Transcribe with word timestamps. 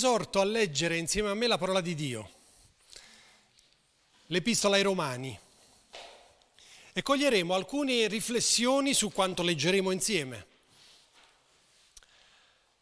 esorto 0.00 0.40
a 0.40 0.44
leggere 0.44 0.96
insieme 0.96 1.28
a 1.28 1.34
me 1.34 1.46
la 1.46 1.58
parola 1.58 1.82
di 1.82 1.94
Dio, 1.94 2.30
l'Epistola 4.28 4.76
ai 4.76 4.82
Romani, 4.82 5.38
e 6.94 7.02
coglieremo 7.02 7.52
alcune 7.52 8.08
riflessioni 8.08 8.94
su 8.94 9.12
quanto 9.12 9.42
leggeremo 9.42 9.90
insieme. 9.90 10.46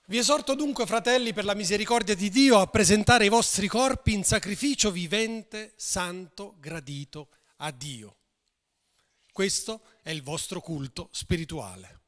Vi 0.04 0.17
esorto 0.17 0.54
dunque, 0.54 0.86
fratelli, 0.86 1.32
per 1.32 1.45
la 1.45 1.54
misericordia 1.54 2.14
di 2.14 2.31
Dio, 2.31 2.61
a 2.61 2.68
presentare 2.68 3.25
i 3.25 3.29
vostri 3.29 3.66
corpi 3.66 4.12
in 4.12 4.23
sacrificio 4.23 4.93
vivente, 4.93 5.73
santo, 5.75 6.55
gradito 6.61 7.30
a 7.57 7.73
Dio. 7.73 8.14
Questo 9.32 9.82
è 10.03 10.11
il 10.11 10.23
vostro 10.23 10.61
culto 10.61 11.09
spirituale. 11.11 12.00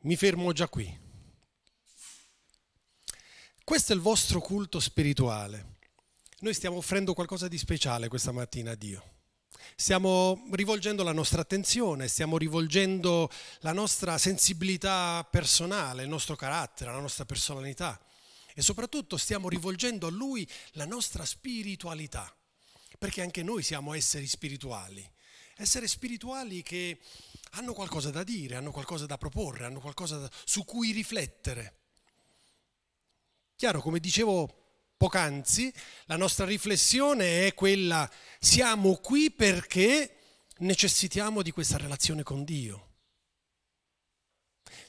Mi 0.00 0.16
fermo 0.16 0.52
già 0.52 0.68
qui. 0.68 1.04
Questo 3.66 3.90
è 3.90 3.96
il 3.96 4.00
vostro 4.00 4.40
culto 4.40 4.78
spirituale. 4.78 5.78
Noi 6.38 6.54
stiamo 6.54 6.76
offrendo 6.76 7.14
qualcosa 7.14 7.48
di 7.48 7.58
speciale 7.58 8.06
questa 8.06 8.30
mattina 8.30 8.70
a 8.70 8.74
Dio. 8.76 9.14
Stiamo 9.74 10.46
rivolgendo 10.52 11.02
la 11.02 11.10
nostra 11.10 11.40
attenzione, 11.40 12.06
stiamo 12.06 12.38
rivolgendo 12.38 13.28
la 13.62 13.72
nostra 13.72 14.18
sensibilità 14.18 15.26
personale, 15.28 16.04
il 16.04 16.08
nostro 16.08 16.36
carattere, 16.36 16.92
la 16.92 17.00
nostra 17.00 17.24
personalità 17.24 18.00
e 18.54 18.62
soprattutto 18.62 19.16
stiamo 19.16 19.48
rivolgendo 19.48 20.06
a 20.06 20.10
Lui 20.10 20.48
la 20.74 20.86
nostra 20.86 21.24
spiritualità, 21.24 22.32
perché 23.00 23.20
anche 23.20 23.42
noi 23.42 23.64
siamo 23.64 23.94
esseri 23.94 24.28
spirituali, 24.28 25.04
esseri 25.56 25.88
spirituali 25.88 26.62
che 26.62 27.00
hanno 27.54 27.72
qualcosa 27.72 28.10
da 28.10 28.22
dire, 28.22 28.54
hanno 28.54 28.70
qualcosa 28.70 29.06
da 29.06 29.18
proporre, 29.18 29.64
hanno 29.64 29.80
qualcosa 29.80 30.30
su 30.44 30.64
cui 30.64 30.92
riflettere. 30.92 31.80
Chiaro, 33.56 33.80
come 33.80 34.00
dicevo 34.00 34.92
poc'anzi, 34.98 35.72
la 36.04 36.18
nostra 36.18 36.44
riflessione 36.44 37.46
è 37.46 37.54
quella, 37.54 38.10
siamo 38.38 38.96
qui 38.96 39.30
perché 39.30 40.16
necessitiamo 40.58 41.40
di 41.40 41.52
questa 41.52 41.78
relazione 41.78 42.22
con 42.22 42.44
Dio. 42.44 42.84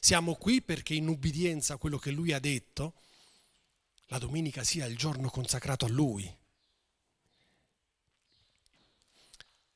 Siamo 0.00 0.34
qui 0.34 0.60
perché 0.60 0.92
in 0.92 1.08
ubbidienza 1.08 1.74
a 1.74 1.76
quello 1.78 1.96
che 1.96 2.10
Lui 2.10 2.32
ha 2.34 2.38
detto, 2.38 3.00
la 4.08 4.18
domenica 4.18 4.62
sia 4.62 4.84
il 4.84 4.98
giorno 4.98 5.30
consacrato 5.30 5.86
a 5.86 5.88
Lui. 5.88 6.36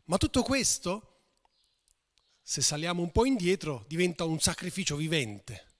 Ma 0.04 0.18
tutto 0.18 0.42
questo, 0.42 1.20
se 2.42 2.60
saliamo 2.60 3.00
un 3.00 3.10
po' 3.10 3.24
indietro, 3.24 3.86
diventa 3.88 4.24
un 4.24 4.38
sacrificio 4.38 4.96
vivente 4.96 5.71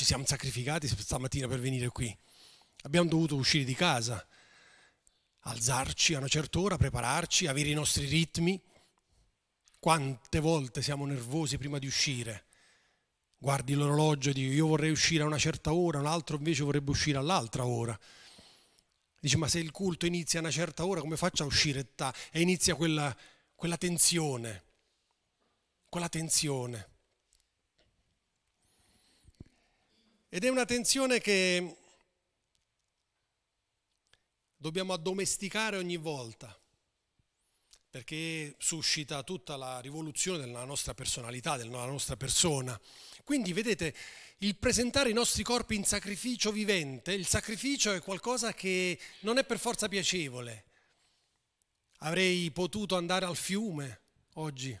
ci 0.00 0.06
siamo 0.06 0.24
sacrificati 0.24 0.88
stamattina 0.88 1.46
per 1.46 1.60
venire 1.60 1.90
qui. 1.90 2.16
Abbiamo 2.84 3.06
dovuto 3.06 3.36
uscire 3.36 3.64
di 3.64 3.74
casa, 3.74 4.26
alzarci 5.40 6.14
a 6.14 6.18
una 6.18 6.26
certa 6.26 6.58
ora, 6.58 6.78
prepararci, 6.78 7.46
avere 7.46 7.68
i 7.68 7.74
nostri 7.74 8.06
ritmi. 8.06 8.58
Quante 9.78 10.40
volte 10.40 10.80
siamo 10.80 11.04
nervosi 11.04 11.58
prima 11.58 11.78
di 11.78 11.86
uscire? 11.86 12.46
Guardi 13.36 13.74
l'orologio 13.74 14.30
e 14.30 14.32
dici 14.32 14.54
io 14.54 14.68
vorrei 14.68 14.90
uscire 14.90 15.22
a 15.22 15.26
una 15.26 15.36
certa 15.36 15.74
ora, 15.74 15.98
un 15.98 16.06
altro 16.06 16.38
invece 16.38 16.62
vorrebbe 16.62 16.92
uscire 16.92 17.18
all'altra 17.18 17.66
ora. 17.66 17.98
Dice 19.20 19.36
ma 19.36 19.48
se 19.48 19.58
il 19.58 19.70
culto 19.70 20.06
inizia 20.06 20.38
a 20.38 20.42
una 20.42 20.50
certa 20.50 20.86
ora 20.86 21.02
come 21.02 21.18
faccio 21.18 21.42
a 21.42 21.46
uscire? 21.46 21.92
E 22.30 22.40
inizia 22.40 22.74
quella, 22.74 23.14
quella 23.54 23.76
tensione, 23.76 24.64
quella 25.90 26.08
tensione. 26.08 26.88
Ed 30.32 30.44
è 30.44 30.48
una 30.48 30.64
tensione 30.64 31.20
che 31.20 31.76
dobbiamo 34.54 34.92
addomesticare 34.92 35.76
ogni 35.76 35.96
volta, 35.96 36.56
perché 37.90 38.54
suscita 38.56 39.24
tutta 39.24 39.56
la 39.56 39.80
rivoluzione 39.80 40.38
della 40.38 40.64
nostra 40.64 40.94
personalità, 40.94 41.56
della 41.56 41.84
nostra 41.84 42.16
persona. 42.16 42.80
Quindi 43.24 43.52
vedete, 43.52 43.92
il 44.38 44.56
presentare 44.56 45.10
i 45.10 45.14
nostri 45.14 45.42
corpi 45.42 45.74
in 45.74 45.84
sacrificio 45.84 46.52
vivente, 46.52 47.12
il 47.12 47.26
sacrificio 47.26 47.92
è 47.92 48.00
qualcosa 48.00 48.54
che 48.54 49.00
non 49.22 49.36
è 49.36 49.44
per 49.44 49.58
forza 49.58 49.88
piacevole. 49.88 50.66
Avrei 52.02 52.52
potuto 52.52 52.96
andare 52.96 53.24
al 53.24 53.36
fiume 53.36 54.02
oggi, 54.34 54.78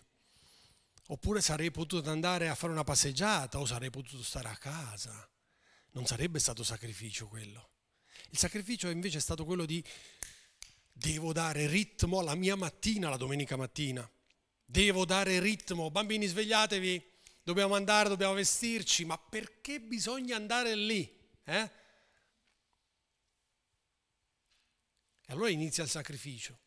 oppure 1.08 1.40
sarei 1.40 1.72
potuto 1.72 2.08
andare 2.08 2.48
a 2.48 2.54
fare 2.54 2.72
una 2.72 2.84
passeggiata 2.84 3.58
o 3.58 3.66
sarei 3.66 3.90
potuto 3.90 4.22
stare 4.22 4.48
a 4.48 4.56
casa 4.56 5.28
non 5.92 6.06
sarebbe 6.06 6.38
stato 6.38 6.62
sacrificio 6.62 7.26
quello. 7.26 7.70
Il 8.30 8.38
sacrificio 8.38 8.88
invece 8.88 9.18
è 9.18 9.20
stato 9.20 9.44
quello 9.44 9.64
di 9.64 9.82
devo 10.92 11.32
dare 11.32 11.66
ritmo 11.66 12.20
alla 12.20 12.34
mia 12.34 12.56
mattina, 12.56 13.08
la 13.08 13.16
domenica 13.16 13.56
mattina. 13.56 14.08
Devo 14.64 15.04
dare 15.04 15.40
ritmo, 15.40 15.90
bambini 15.90 16.26
svegliatevi, 16.26 17.10
dobbiamo 17.42 17.74
andare, 17.74 18.08
dobbiamo 18.08 18.34
vestirci, 18.34 19.04
ma 19.04 19.18
perché 19.18 19.80
bisogna 19.80 20.36
andare 20.36 20.74
lì? 20.76 21.18
Eh? 21.44 21.70
E 25.26 25.32
allora 25.32 25.48
inizia 25.48 25.82
il 25.82 25.90
sacrificio. 25.90 26.58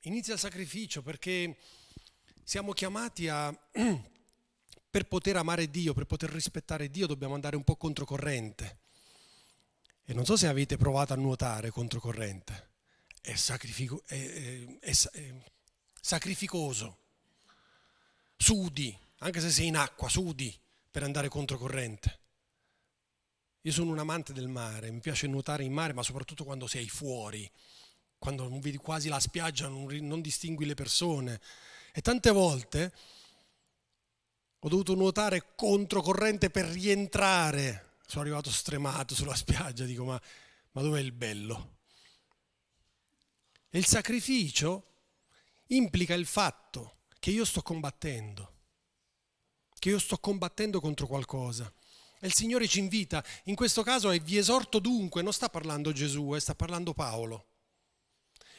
Inizia 0.00 0.34
il 0.34 0.40
sacrificio 0.40 1.02
perché 1.02 1.56
siamo 2.42 2.72
chiamati 2.72 3.28
a 3.28 3.56
per 4.92 5.06
poter 5.06 5.36
amare 5.36 5.70
Dio, 5.70 5.94
per 5.94 6.04
poter 6.04 6.28
rispettare 6.28 6.90
Dio, 6.90 7.06
dobbiamo 7.06 7.32
andare 7.32 7.56
un 7.56 7.64
po' 7.64 7.76
controcorrente. 7.76 8.80
E 10.04 10.12
non 10.12 10.26
so 10.26 10.36
se 10.36 10.46
avete 10.46 10.76
provato 10.76 11.14
a 11.14 11.16
nuotare 11.16 11.70
controcorrente. 11.70 12.68
È, 13.22 13.34
sacrifico, 13.34 14.02
è, 14.04 14.76
è, 14.80 14.90
è 14.90 14.92
sacrificoso. 15.98 16.98
Sudi, 18.36 18.94
anche 19.20 19.40
se 19.40 19.50
sei 19.50 19.68
in 19.68 19.78
acqua, 19.78 20.10
sudi 20.10 20.54
per 20.90 21.04
andare 21.04 21.28
controcorrente. 21.28 22.18
Io 23.62 23.72
sono 23.72 23.92
un 23.92 23.98
amante 23.98 24.34
del 24.34 24.48
mare, 24.48 24.90
mi 24.90 25.00
piace 25.00 25.26
nuotare 25.26 25.64
in 25.64 25.72
mare, 25.72 25.94
ma 25.94 26.02
soprattutto 26.02 26.44
quando 26.44 26.66
sei 26.66 26.90
fuori, 26.90 27.50
quando 28.18 28.46
vedi 28.60 28.76
quasi 28.76 29.08
la 29.08 29.20
spiaggia, 29.20 29.68
non, 29.68 29.86
non 30.02 30.20
distingui 30.20 30.66
le 30.66 30.74
persone. 30.74 31.40
E 31.94 32.02
tante 32.02 32.30
volte 32.30 32.92
ho 34.64 34.68
dovuto 34.68 34.94
nuotare 34.94 35.54
controcorrente 35.56 36.50
per 36.50 36.66
rientrare. 36.66 37.96
Sono 38.06 38.22
arrivato 38.22 38.50
stremato 38.50 39.14
sulla 39.14 39.34
spiaggia, 39.34 39.84
dico 39.84 40.04
ma, 40.04 40.20
ma 40.72 40.82
dov'è 40.82 41.00
il 41.00 41.12
bello? 41.12 41.78
E 43.68 43.78
il 43.78 43.86
sacrificio 43.86 44.86
implica 45.68 46.14
il 46.14 46.26
fatto 46.26 46.98
che 47.18 47.30
io 47.30 47.44
sto 47.44 47.62
combattendo, 47.62 48.52
che 49.78 49.88
io 49.88 49.98
sto 49.98 50.18
combattendo 50.18 50.80
contro 50.80 51.06
qualcosa. 51.06 51.72
E 52.20 52.26
il 52.28 52.34
Signore 52.34 52.68
ci 52.68 52.78
invita, 52.78 53.24
in 53.44 53.56
questo 53.56 53.82
caso, 53.82 54.12
e 54.12 54.20
vi 54.20 54.36
esorto 54.36 54.78
dunque, 54.78 55.22
non 55.22 55.32
sta 55.32 55.48
parlando 55.48 55.90
Gesù, 55.90 56.36
eh, 56.36 56.40
sta 56.40 56.54
parlando 56.54 56.92
Paolo 56.92 57.51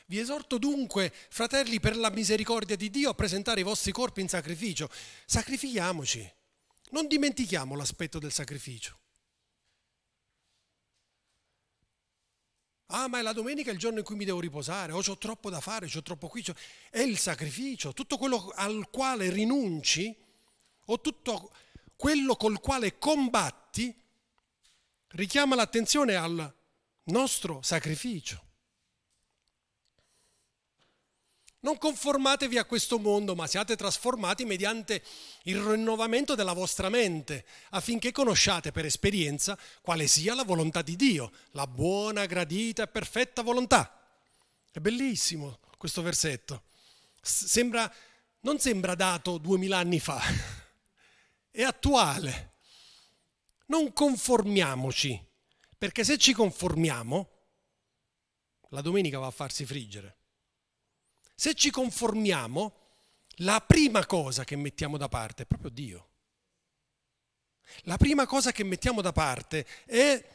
vi 0.05 0.19
esorto 0.19 0.57
dunque, 0.57 1.13
fratelli, 1.29 1.79
per 1.79 1.95
la 1.97 2.09
misericordia 2.09 2.75
di 2.75 2.89
Dio, 2.89 3.09
a 3.09 3.13
presentare 3.13 3.61
i 3.61 3.63
vostri 3.63 3.91
corpi 3.91 4.21
in 4.21 4.29
sacrificio. 4.29 4.89
Sacrifichiamoci. 5.25 6.31
Non 6.91 7.07
dimentichiamo 7.07 7.75
l'aspetto 7.75 8.19
del 8.19 8.31
sacrificio. 8.31 8.99
Ah, 12.87 13.07
ma 13.07 13.17
è 13.17 13.21
la 13.23 13.33
domenica 13.33 13.71
il 13.71 13.79
giorno 13.79 13.99
in 13.99 14.05
cui 14.05 14.15
mi 14.15 14.25
devo 14.25 14.39
riposare, 14.39 14.91
o 14.91 15.01
ho 15.03 15.17
troppo 15.17 15.49
da 15.49 15.59
fare, 15.59 15.89
ho 15.91 16.01
troppo 16.03 16.27
qui. 16.27 16.43
C'ho... 16.43 16.53
È 16.91 16.99
il 16.99 17.17
sacrificio, 17.17 17.93
tutto 17.93 18.17
quello 18.17 18.51
al 18.55 18.89
quale 18.91 19.31
rinunci, 19.31 20.15
o 20.85 21.01
tutto 21.01 21.51
quello 21.95 22.35
col 22.35 22.59
quale 22.59 22.99
combatti, 22.99 23.95
richiama 25.07 25.55
l'attenzione 25.55 26.13
al 26.15 26.53
nostro 27.05 27.61
sacrificio. 27.63 28.51
Non 31.63 31.77
conformatevi 31.77 32.57
a 32.57 32.65
questo 32.65 32.99
mondo, 32.99 33.35
ma 33.35 33.47
siate 33.47 33.77
trasformati 33.77 34.43
mediante 34.43 35.01
il 35.43 35.61
rinnovamento 35.61 36.35
della 36.35 36.51
vostra 36.51 36.89
mente, 36.89 37.45
affinché 37.69 38.11
conosciate 38.11 38.73
per 38.73 38.83
esperienza 38.83 39.57
quale 39.81 40.07
sia 40.07 40.35
la 40.35 40.43
volontà 40.43 40.81
di 40.81 40.97
Dio, 40.97 41.31
la 41.51 41.65
buona, 41.65 42.25
gradita 42.25 42.83
e 42.83 42.87
perfetta 42.87 43.43
volontà. 43.43 43.97
È 44.71 44.79
bellissimo 44.79 45.59
questo 45.77 46.01
versetto. 46.01 46.63
Sembra, 47.21 47.89
non 48.41 48.59
sembra 48.59 48.93
dato 48.93 49.37
duemila 49.37 49.77
anni 49.77 50.01
fa, 50.01 50.19
è 51.49 51.61
attuale. 51.61 52.55
Non 53.67 53.93
conformiamoci, 53.93 55.17
perché 55.77 56.03
se 56.03 56.17
ci 56.17 56.33
conformiamo, 56.33 57.29
la 58.71 58.81
domenica 58.81 59.17
va 59.17 59.27
a 59.27 59.31
farsi 59.31 59.65
friggere. 59.65 60.17
Se 61.43 61.55
ci 61.55 61.71
conformiamo, 61.71 62.73
la 63.39 63.59
prima 63.59 64.05
cosa 64.05 64.45
che 64.45 64.55
mettiamo 64.55 64.95
da 64.95 65.09
parte 65.09 65.43
è 65.43 65.45
proprio 65.45 65.71
Dio. 65.71 66.09
La 67.81 67.97
prima 67.97 68.25
cosa 68.25 68.53
che 68.53 68.63
mettiamo 68.63 69.01
da 69.01 69.11
parte 69.11 69.67
è 69.83 70.25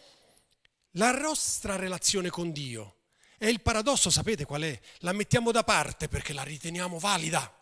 la 0.91 1.13
nostra 1.13 1.77
relazione 1.77 2.29
con 2.29 2.53
Dio. 2.53 3.05
E 3.39 3.49
il 3.49 3.63
paradosso, 3.63 4.11
sapete 4.11 4.45
qual 4.45 4.61
è? 4.61 4.79
La 4.99 5.13
mettiamo 5.13 5.51
da 5.51 5.65
parte 5.65 6.09
perché 6.09 6.35
la 6.35 6.43
riteniamo 6.43 6.99
valida. 6.99 7.57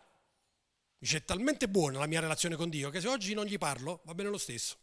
Dice, 0.99 1.19
è 1.19 1.25
talmente 1.25 1.69
buona 1.69 2.01
la 2.01 2.07
mia 2.07 2.19
relazione 2.19 2.57
con 2.57 2.69
Dio 2.69 2.91
che 2.91 3.01
se 3.01 3.07
oggi 3.07 3.33
non 3.33 3.45
gli 3.45 3.59
parlo 3.59 4.01
va 4.07 4.15
bene 4.17 4.29
lo 4.29 4.39
stesso. 4.39 4.77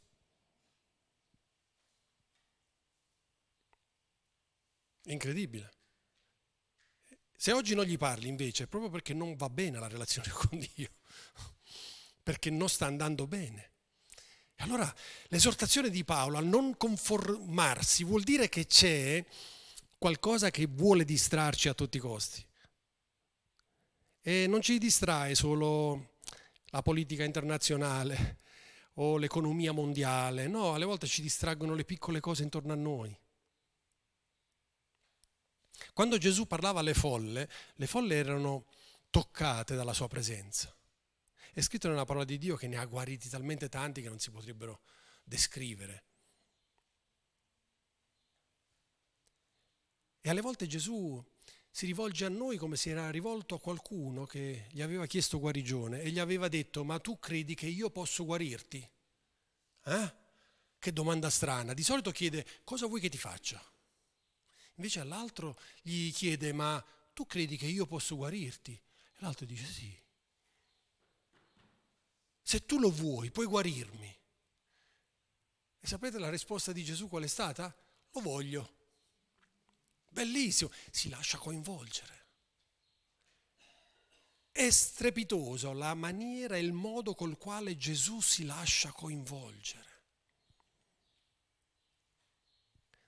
Incredibile. 5.07 5.82
Se 7.43 7.51
oggi 7.51 7.75
non 7.75 7.83
gli 7.83 7.97
parli 7.97 8.29
invece 8.29 8.63
è 8.63 8.67
proprio 8.67 8.89
perché 8.89 9.13
non 9.13 9.35
va 9.35 9.49
bene 9.49 9.77
la 9.77 9.89
relazione 9.89 10.29
con 10.31 10.65
Dio, 10.75 10.91
perché 12.23 12.49
non 12.49 12.69
sta 12.69 12.85
andando 12.85 13.27
bene. 13.27 13.71
E 14.55 14.63
allora 14.63 14.89
l'esortazione 15.27 15.89
di 15.89 16.05
Paolo 16.05 16.37
a 16.37 16.41
non 16.41 16.77
conformarsi 16.77 18.05
vuol 18.05 18.23
dire 18.23 18.47
che 18.47 18.65
c'è 18.65 19.21
qualcosa 19.97 20.51
che 20.51 20.67
vuole 20.67 21.03
distrarci 21.03 21.67
a 21.67 21.73
tutti 21.73 21.97
i 21.97 21.99
costi. 21.99 22.41
E 24.21 24.47
non 24.47 24.61
ci 24.61 24.77
distrae 24.77 25.35
solo 25.35 26.11
la 26.67 26.81
politica 26.81 27.25
internazionale 27.25 28.39
o 28.93 29.17
l'economia 29.17 29.73
mondiale, 29.73 30.47
no, 30.47 30.75
alle 30.75 30.85
volte 30.85 31.07
ci 31.07 31.21
distraggono 31.21 31.75
le 31.75 31.83
piccole 31.83 32.21
cose 32.21 32.43
intorno 32.43 32.71
a 32.71 32.77
noi. 32.77 33.13
Quando 35.93 36.17
Gesù 36.17 36.47
parlava 36.47 36.79
alle 36.79 36.95
folle, 36.95 37.47
le 37.75 37.87
folle 37.87 38.15
erano 38.15 38.65
toccate 39.11 39.75
dalla 39.75 39.93
sua 39.93 40.07
presenza. 40.07 40.75
È 41.53 41.61
scritto 41.61 41.87
nella 41.87 42.03
parola 42.03 42.25
di 42.25 42.39
Dio 42.39 42.55
che 42.55 42.67
ne 42.67 42.77
ha 42.77 42.85
guariti 42.85 43.29
talmente 43.29 43.69
tanti 43.69 44.01
che 44.01 44.09
non 44.09 44.17
si 44.17 44.31
potrebbero 44.31 44.81
descrivere. 45.23 46.05
E 50.19 50.29
alle 50.29 50.41
volte 50.41 50.65
Gesù 50.65 51.23
si 51.69 51.85
rivolge 51.85 52.25
a 52.25 52.29
noi 52.29 52.57
come 52.57 52.75
se 52.75 52.89
era 52.89 53.11
rivolto 53.11 53.55
a 53.55 53.59
qualcuno 53.59 54.25
che 54.25 54.67
gli 54.71 54.81
aveva 54.81 55.05
chiesto 55.05 55.37
guarigione 55.37 56.01
e 56.01 56.09
gli 56.09 56.19
aveva 56.19 56.47
detto, 56.47 56.83
ma 56.83 56.97
tu 56.99 57.19
credi 57.19 57.53
che 57.53 57.67
io 57.67 57.91
posso 57.91 58.25
guarirti? 58.25 58.89
Eh? 59.85 60.13
Che 60.79 60.93
domanda 60.93 61.29
strana. 61.29 61.73
Di 61.73 61.83
solito 61.83 62.09
chiede, 62.09 62.45
cosa 62.63 62.87
vuoi 62.87 62.99
che 62.99 63.09
ti 63.09 63.17
faccia? 63.17 63.63
Invece 64.75 64.99
all'altro 64.99 65.59
gli 65.81 66.11
chiede, 66.11 66.51
ma 66.53 66.83
tu 67.13 67.25
credi 67.25 67.57
che 67.57 67.67
io 67.67 67.85
posso 67.85 68.15
guarirti? 68.15 68.73
E 68.73 69.17
l'altro 69.19 69.45
dice 69.45 69.65
sì. 69.65 70.01
Se 72.41 72.65
tu 72.65 72.79
lo 72.79 72.91
vuoi, 72.91 73.31
puoi 73.31 73.45
guarirmi. 73.45 74.17
E 75.79 75.87
sapete 75.87 76.17
la 76.17 76.29
risposta 76.29 76.71
di 76.71 76.83
Gesù 76.83 77.07
qual 77.07 77.23
è 77.23 77.27
stata? 77.27 77.73
Lo 78.11 78.21
voglio. 78.21 78.81
Bellissimo, 80.09 80.71
si 80.91 81.09
lascia 81.09 81.37
coinvolgere. 81.37 82.21
È 84.51 84.69
strepitoso 84.69 85.73
la 85.73 85.95
maniera 85.95 86.55
e 86.55 86.59
il 86.59 86.73
modo 86.73 87.15
col 87.15 87.37
quale 87.37 87.75
Gesù 87.75 88.21
si 88.21 88.45
lascia 88.45 88.91
coinvolgere. 88.91 89.92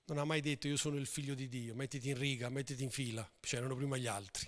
Non 0.06 0.20
ha 0.20 0.26
mai 0.26 0.42
detto 0.42 0.68
io 0.68 0.78
sono 0.78 0.98
il 0.98 1.08
figlio 1.08 1.34
di 1.34 1.48
Dio, 1.48 1.74
mettiti 1.74 2.10
in 2.10 2.18
riga, 2.18 2.50
mettiti 2.50 2.84
in 2.84 2.92
fila, 2.92 3.28
c'erano 3.40 3.76
prima 3.76 3.98
gli 3.98 4.08
altri. 4.08 4.48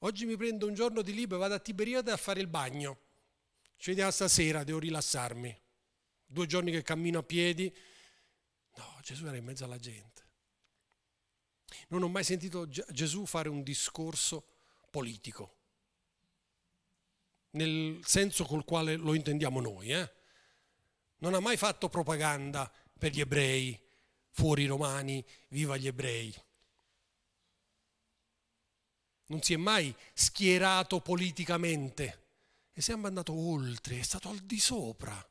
Oggi 0.00 0.26
mi 0.26 0.36
prendo 0.36 0.66
un 0.66 0.74
giorno 0.74 1.00
di 1.00 1.14
libero, 1.14 1.40
vado 1.40 1.54
a 1.54 1.58
Tiberiade 1.58 2.10
a 2.10 2.16
fare 2.18 2.40
il 2.40 2.48
bagno, 2.48 2.98
ci 3.78 3.90
vediamo 3.90 4.10
stasera, 4.10 4.62
devo 4.62 4.78
rilassarmi. 4.78 5.62
Due 6.26 6.46
giorni 6.46 6.70
che 6.70 6.82
cammino 6.82 7.20
a 7.20 7.22
piedi, 7.22 7.74
no, 8.74 8.98
Gesù 9.02 9.26
era 9.26 9.36
in 9.36 9.44
mezzo 9.44 9.64
alla 9.64 9.78
gente. 9.78 10.24
Non 11.88 12.02
ho 12.02 12.08
mai 12.08 12.24
sentito 12.24 12.68
Gesù 12.68 13.24
fare 13.26 13.48
un 13.48 13.62
discorso 13.62 14.46
politico, 14.90 15.54
nel 17.50 18.00
senso 18.04 18.44
col 18.44 18.64
quale 18.64 18.96
lo 18.96 19.14
intendiamo 19.14 19.60
noi, 19.60 19.92
eh? 19.92 20.15
Non 21.18 21.34
ha 21.34 21.40
mai 21.40 21.56
fatto 21.56 21.88
propaganda 21.88 22.70
per 22.98 23.12
gli 23.12 23.20
ebrei, 23.20 23.78
fuori 24.30 24.62
i 24.62 24.66
romani, 24.66 25.24
viva 25.48 25.76
gli 25.76 25.86
ebrei. 25.86 26.34
Non 29.26 29.42
si 29.42 29.54
è 29.54 29.56
mai 29.56 29.94
schierato 30.12 31.00
politicamente 31.00 32.24
e 32.72 32.80
si 32.80 32.90
è 32.90 32.94
andato 32.94 33.32
oltre, 33.32 33.98
è 33.98 34.02
stato 34.02 34.28
al 34.28 34.38
di 34.40 34.60
sopra. 34.60 35.30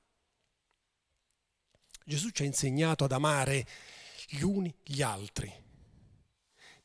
Gesù 2.04 2.30
ci 2.30 2.44
ha 2.44 2.46
insegnato 2.46 3.04
ad 3.04 3.12
amare 3.12 3.68
gli 4.28 4.42
uni 4.42 4.76
gli 4.84 5.02
altri, 5.02 5.52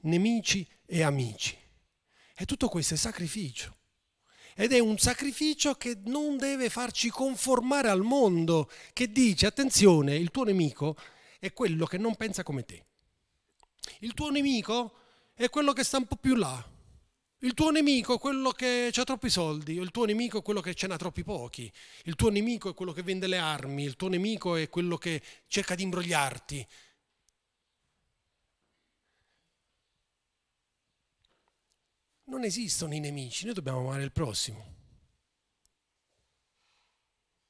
nemici 0.02 0.66
e 0.86 1.02
amici. 1.02 1.58
E 2.34 2.44
tutto 2.46 2.68
questo 2.68 2.94
è 2.94 2.96
sacrificio 2.96 3.79
ed 4.54 4.72
è 4.72 4.78
un 4.78 4.98
sacrificio 4.98 5.74
che 5.74 5.98
non 6.04 6.36
deve 6.36 6.68
farci 6.68 7.10
conformare 7.10 7.88
al 7.88 8.02
mondo, 8.02 8.70
che 8.92 9.10
dice 9.10 9.46
attenzione, 9.46 10.16
il 10.16 10.30
tuo 10.30 10.44
nemico 10.44 10.96
è 11.38 11.52
quello 11.52 11.86
che 11.86 11.98
non 11.98 12.16
pensa 12.16 12.42
come 12.42 12.64
te. 12.64 12.84
Il 14.00 14.14
tuo 14.14 14.30
nemico 14.30 14.94
è 15.34 15.48
quello 15.48 15.72
che 15.72 15.84
sta 15.84 15.98
un 15.98 16.06
po' 16.06 16.16
più 16.16 16.34
là. 16.34 16.68
Il 17.42 17.54
tuo 17.54 17.70
nemico 17.70 18.16
è 18.16 18.18
quello 18.18 18.50
che 18.50 18.92
ha 18.94 19.04
troppi 19.04 19.30
soldi, 19.30 19.72
il 19.72 19.90
tuo 19.90 20.04
nemico 20.04 20.40
è 20.40 20.42
quello 20.42 20.60
che 20.60 20.74
ce 20.74 20.86
n'ha 20.86 20.98
troppi 20.98 21.24
pochi, 21.24 21.72
il 22.04 22.14
tuo 22.14 22.28
nemico 22.28 22.68
è 22.68 22.74
quello 22.74 22.92
che 22.92 23.02
vende 23.02 23.26
le 23.26 23.38
armi, 23.38 23.82
il 23.84 23.96
tuo 23.96 24.08
nemico 24.08 24.56
è 24.56 24.68
quello 24.68 24.98
che 24.98 25.22
cerca 25.46 25.74
di 25.74 25.84
imbrogliarti, 25.84 26.66
Non 32.30 32.44
esistono 32.44 32.94
i 32.94 33.00
nemici, 33.00 33.44
noi 33.44 33.54
dobbiamo 33.54 33.80
amare 33.80 34.04
il 34.04 34.12
prossimo. 34.12 34.76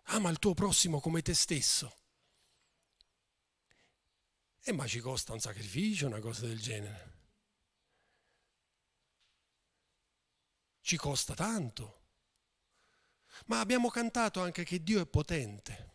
Ama 0.05 0.31
il 0.31 0.38
tuo 0.38 0.55
prossimo 0.55 1.00
come 1.00 1.21
te 1.21 1.35
stesso. 1.35 1.99
E 4.62 4.73
ma 4.73 4.87
ci 4.87 5.00
costa 5.00 5.35
un 5.35 5.41
sacrificio, 5.41 6.06
una 6.06 6.21
cosa 6.21 6.47
del 6.47 6.59
genere. 6.59 7.19
Ci 10.81 10.96
costa 10.96 11.34
tanto. 11.34 12.05
Ma 13.49 13.60
abbiamo 13.60 13.91
cantato 13.91 14.41
anche 14.41 14.65
che 14.65 14.82
Dio 14.82 15.03
è 15.03 15.06
potente. 15.06 15.94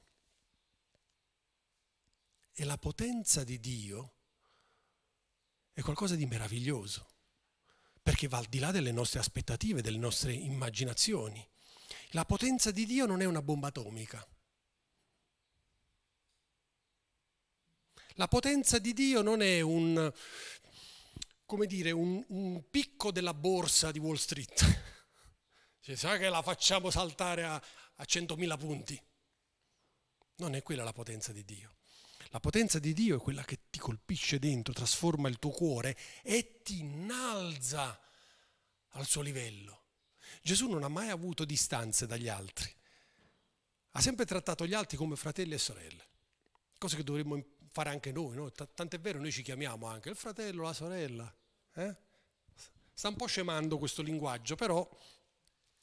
E 2.53 2.63
la 2.63 2.77
potenza 2.77 3.43
di 3.43 3.59
Dio 3.59 4.13
è 5.73 5.81
qualcosa 5.81 6.13
di 6.13 6.27
meraviglioso 6.27 7.13
perché 8.05 8.27
va 8.27 8.37
al 8.37 8.45
di 8.45 8.59
là 8.59 8.69
delle 8.69 8.91
nostre 8.91 9.17
aspettative, 9.17 9.81
delle 9.81 9.97
nostre 9.97 10.31
immaginazioni. 10.31 11.43
La 12.09 12.23
potenza 12.23 12.69
di 12.69 12.85
Dio 12.85 13.07
non 13.07 13.19
è 13.19 13.25
una 13.25 13.41
bomba 13.41 13.69
atomica. 13.69 14.23
La 18.09 18.27
potenza 18.27 18.77
di 18.77 18.93
Dio 18.93 19.23
non 19.23 19.41
è 19.41 19.59
un, 19.61 20.13
come 21.47 21.65
dire, 21.65 21.89
un, 21.89 22.23
un 22.27 22.69
picco 22.69 23.11
della 23.11 23.33
borsa 23.33 23.91
di 23.91 23.97
Wall 23.97 24.17
Street. 24.17 24.83
Cioè, 25.81 25.95
sa 25.95 26.17
che 26.17 26.29
la 26.29 26.43
facciamo 26.43 26.91
saltare 26.91 27.43
a, 27.43 27.55
a 27.55 28.03
100.000 28.03 28.57
punti. 28.59 29.03
Non 30.35 30.53
è 30.53 30.61
quella 30.61 30.83
la 30.83 30.93
potenza 30.93 31.31
di 31.31 31.43
Dio. 31.43 31.74
La 32.35 32.41
potenza 32.41 32.79
di 32.79 32.91
Dio 32.91 33.15
è 33.15 33.21
quella 33.21 33.45
che 33.45 33.59
ti 33.69 33.79
colpisce 33.79 34.39
dentro, 34.39 34.73
trasforma 34.73 35.29
il 35.29 35.39
tuo 35.39 35.51
cuore 35.51 35.97
e 36.21 36.59
ti 36.63 36.79
innalza 36.79 37.97
al 38.89 39.05
suo 39.05 39.21
livello. 39.21 39.83
Gesù 40.41 40.67
non 40.67 40.83
ha 40.83 40.89
mai 40.89 41.07
avuto 41.07 41.45
distanze 41.45 42.05
dagli 42.05 42.27
altri. 42.27 42.69
Ha 43.91 44.01
sempre 44.01 44.25
trattato 44.25 44.67
gli 44.67 44.73
altri 44.73 44.97
come 44.97 45.15
fratelli 45.15 45.53
e 45.53 45.57
sorelle, 45.57 46.07
cosa 46.77 46.97
che 46.97 47.05
dovremmo 47.05 47.41
fare 47.71 47.89
anche 47.91 48.11
noi. 48.11 48.35
No? 48.35 48.51
Tant'è 48.51 48.99
vero, 48.99 49.19
noi 49.19 49.31
ci 49.31 49.41
chiamiamo 49.41 49.87
anche 49.87 50.09
il 50.09 50.17
fratello, 50.17 50.63
la 50.63 50.73
sorella. 50.73 51.33
Eh? 51.73 51.95
Sta 52.93 53.07
un 53.07 53.15
po' 53.15 53.27
scemando 53.27 53.77
questo 53.77 54.01
linguaggio, 54.01 54.55
però 54.55 54.85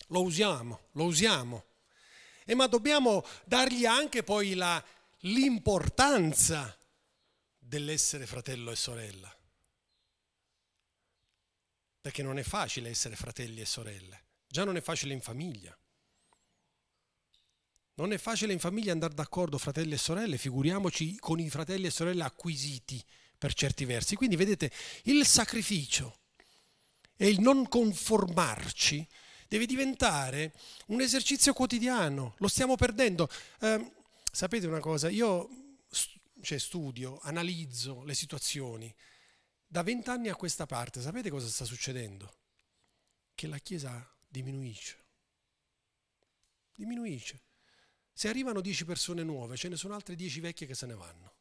lo 0.09 0.23
usiamo, 0.23 0.81
lo 0.93 1.05
usiamo. 1.05 1.65
E 2.45 2.55
ma 2.55 2.67
dobbiamo 2.67 3.25
dargli 3.47 3.87
anche 3.87 4.23
poi 4.23 4.53
la 4.53 4.85
l'importanza 5.23 6.77
dell'essere 7.59 8.27
fratello 8.27 8.71
e 8.71 8.77
sorella. 8.77 9.37
Perché 12.01 12.23
non 12.23 12.39
è 12.39 12.43
facile 12.43 12.91
essere 12.91 13.15
fratelli 13.15 13.61
e 13.61 13.67
sorelle, 13.67 14.25
già 14.47 14.65
non 14.65 14.77
è 14.77 14.81
facile 14.81 15.13
in 15.13 15.21
famiglia. 15.21 15.77
Non 17.95 18.13
è 18.13 18.19
facile 18.19 18.53
in 18.53 18.59
famiglia 18.59 18.93
andare 18.93 19.15
d'accordo 19.15 19.59
fratelli 19.59 19.93
e 19.93 19.99
sorelle, 19.99 20.39
figuriamoci 20.39 21.19
con 21.19 21.39
i 21.39 21.51
fratelli 21.51 21.87
e 21.87 21.91
sorelle 21.91 22.25
acquisiti 22.25 23.05
per 23.37 23.55
certi 23.55 23.85
versi. 23.85 24.17
Quindi 24.17 24.35
vedete, 24.35 24.73
il 25.05 25.27
sacrificio 25.27 26.21
e 27.17 27.29
il 27.29 27.41
non 27.41 27.69
conformarci 27.69 29.07
deve 29.47 29.67
diventare 29.67 30.55
un 30.87 31.01
esercizio 31.01 31.53
quotidiano, 31.53 32.35
lo 32.39 32.49
stiamo 32.49 32.75
perdendo. 32.75 33.29
Eh, 33.61 34.02
sapete 34.33 34.67
una 34.67 34.81
cosa, 34.81 35.09
io 35.11 35.77
cioè, 36.41 36.59
studio, 36.59 37.21
analizzo 37.21 38.03
le 38.03 38.15
situazioni, 38.15 38.93
da 39.67 39.83
vent'anni 39.83 40.29
a 40.29 40.35
questa 40.35 40.67
parte, 40.67 41.01
sapete 41.01 41.31
cosa 41.31 41.49
sta 41.49 41.65
succedendo? 41.65 42.39
Che 43.35 43.47
la 43.47 43.59
Chiesa 43.59 44.11
diminuisce, 44.27 45.05
diminuisce. 46.75 47.41
Se 48.15 48.29
arrivano 48.29 48.61
dieci 48.61 48.85
persone 48.85 49.23
nuove, 49.23 49.57
ce 49.57 49.69
ne 49.69 49.77
sono 49.77 49.95
altre 49.95 50.15
dieci 50.15 50.41
vecchie 50.41 50.67
che 50.67 50.75
se 50.75 50.87
ne 50.87 50.95
vanno. 50.95 51.35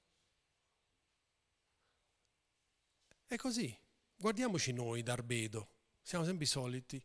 È 3.26 3.36
così. 3.38 3.78
Guardiamoci 4.16 4.72
noi 4.72 5.02
d'Arbedo, 5.02 5.70
siamo 6.02 6.26
sempre 6.26 6.44
i 6.44 6.48
soliti, 6.48 7.04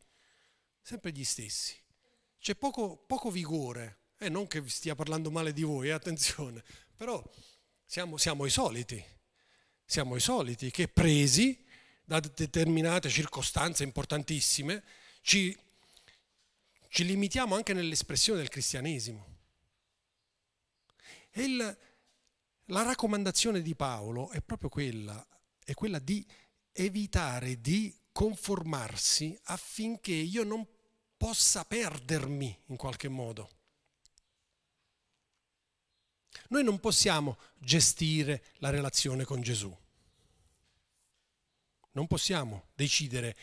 sempre 0.81 1.11
gli 1.13 1.25
stessi. 1.25 1.75
C'è 2.39 2.55
poco, 2.55 2.97
poco 2.97 3.31
vigore, 3.31 4.06
e 4.19 4.27
eh, 4.27 4.29
non 4.29 4.47
che 4.47 4.63
stia 4.69 4.95
parlando 4.95 5.31
male 5.31 5.53
di 5.53 5.63
voi, 5.63 5.89
eh, 5.89 5.93
attenzione, 5.93 6.65
però 6.97 7.23
siamo, 7.85 8.17
siamo 8.17 8.47
i 8.47 8.51
soliti, 8.51 9.03
siamo 9.85 10.17
i 10.17 10.21
soliti 10.21 10.71
che 10.71 10.89
presi 10.89 11.65
da 12.05 12.21
determinate 12.21 13.09
circostanze 13.09 13.83
importantissime 13.83 14.83
ci, 15.21 15.57
ci 16.89 17.05
limitiamo 17.05 17.55
anche 17.55 17.73
nell'espressione 17.73 18.39
del 18.39 18.49
cristianesimo. 18.49 19.35
E 21.31 21.43
il, 21.43 21.79
la 22.67 22.83
raccomandazione 22.83 23.61
di 23.61 23.75
Paolo 23.75 24.31
è 24.31 24.41
proprio 24.41 24.69
quella, 24.71 25.27
è 25.63 25.75
quella 25.75 25.99
di 25.99 26.25
evitare 26.73 27.61
di 27.61 27.95
conformarsi 28.13 29.39
affinché 29.45 30.13
io 30.13 30.45
non 30.45 30.67
possa 31.17 31.65
perdermi 31.65 32.63
in 32.67 32.77
qualche 32.77 33.09
modo. 33.09 33.56
Noi 36.49 36.65
non 36.65 36.79
possiamo 36.81 37.39
gestire 37.59 38.45
la 38.59 38.71
relazione 38.71 39.25
con 39.25 39.41
Gesù. 39.41 39.75
Non 41.93 42.07
possiamo 42.07 42.69
decidere 42.75 43.37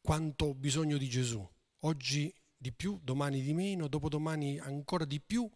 quanto 0.00 0.46
ho 0.46 0.54
bisogno 0.54 0.96
di 0.96 1.08
Gesù. 1.08 1.46
Oggi 1.80 2.34
di 2.56 2.72
più, 2.72 2.98
domani 3.02 3.42
di 3.42 3.52
meno, 3.52 3.88
dopodomani 3.88 4.58
ancora 4.58 5.04
di 5.04 5.20
più. 5.20 5.48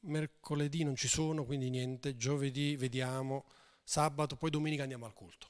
Mercoledì 0.00 0.84
non 0.84 0.96
ci 0.96 1.08
sono, 1.08 1.44
quindi 1.44 1.70
niente. 1.70 2.16
Giovedì 2.16 2.76
vediamo, 2.76 3.46
sabato, 3.84 4.36
poi 4.36 4.50
domenica 4.50 4.82
andiamo 4.82 5.06
al 5.06 5.12
culto. 5.12 5.48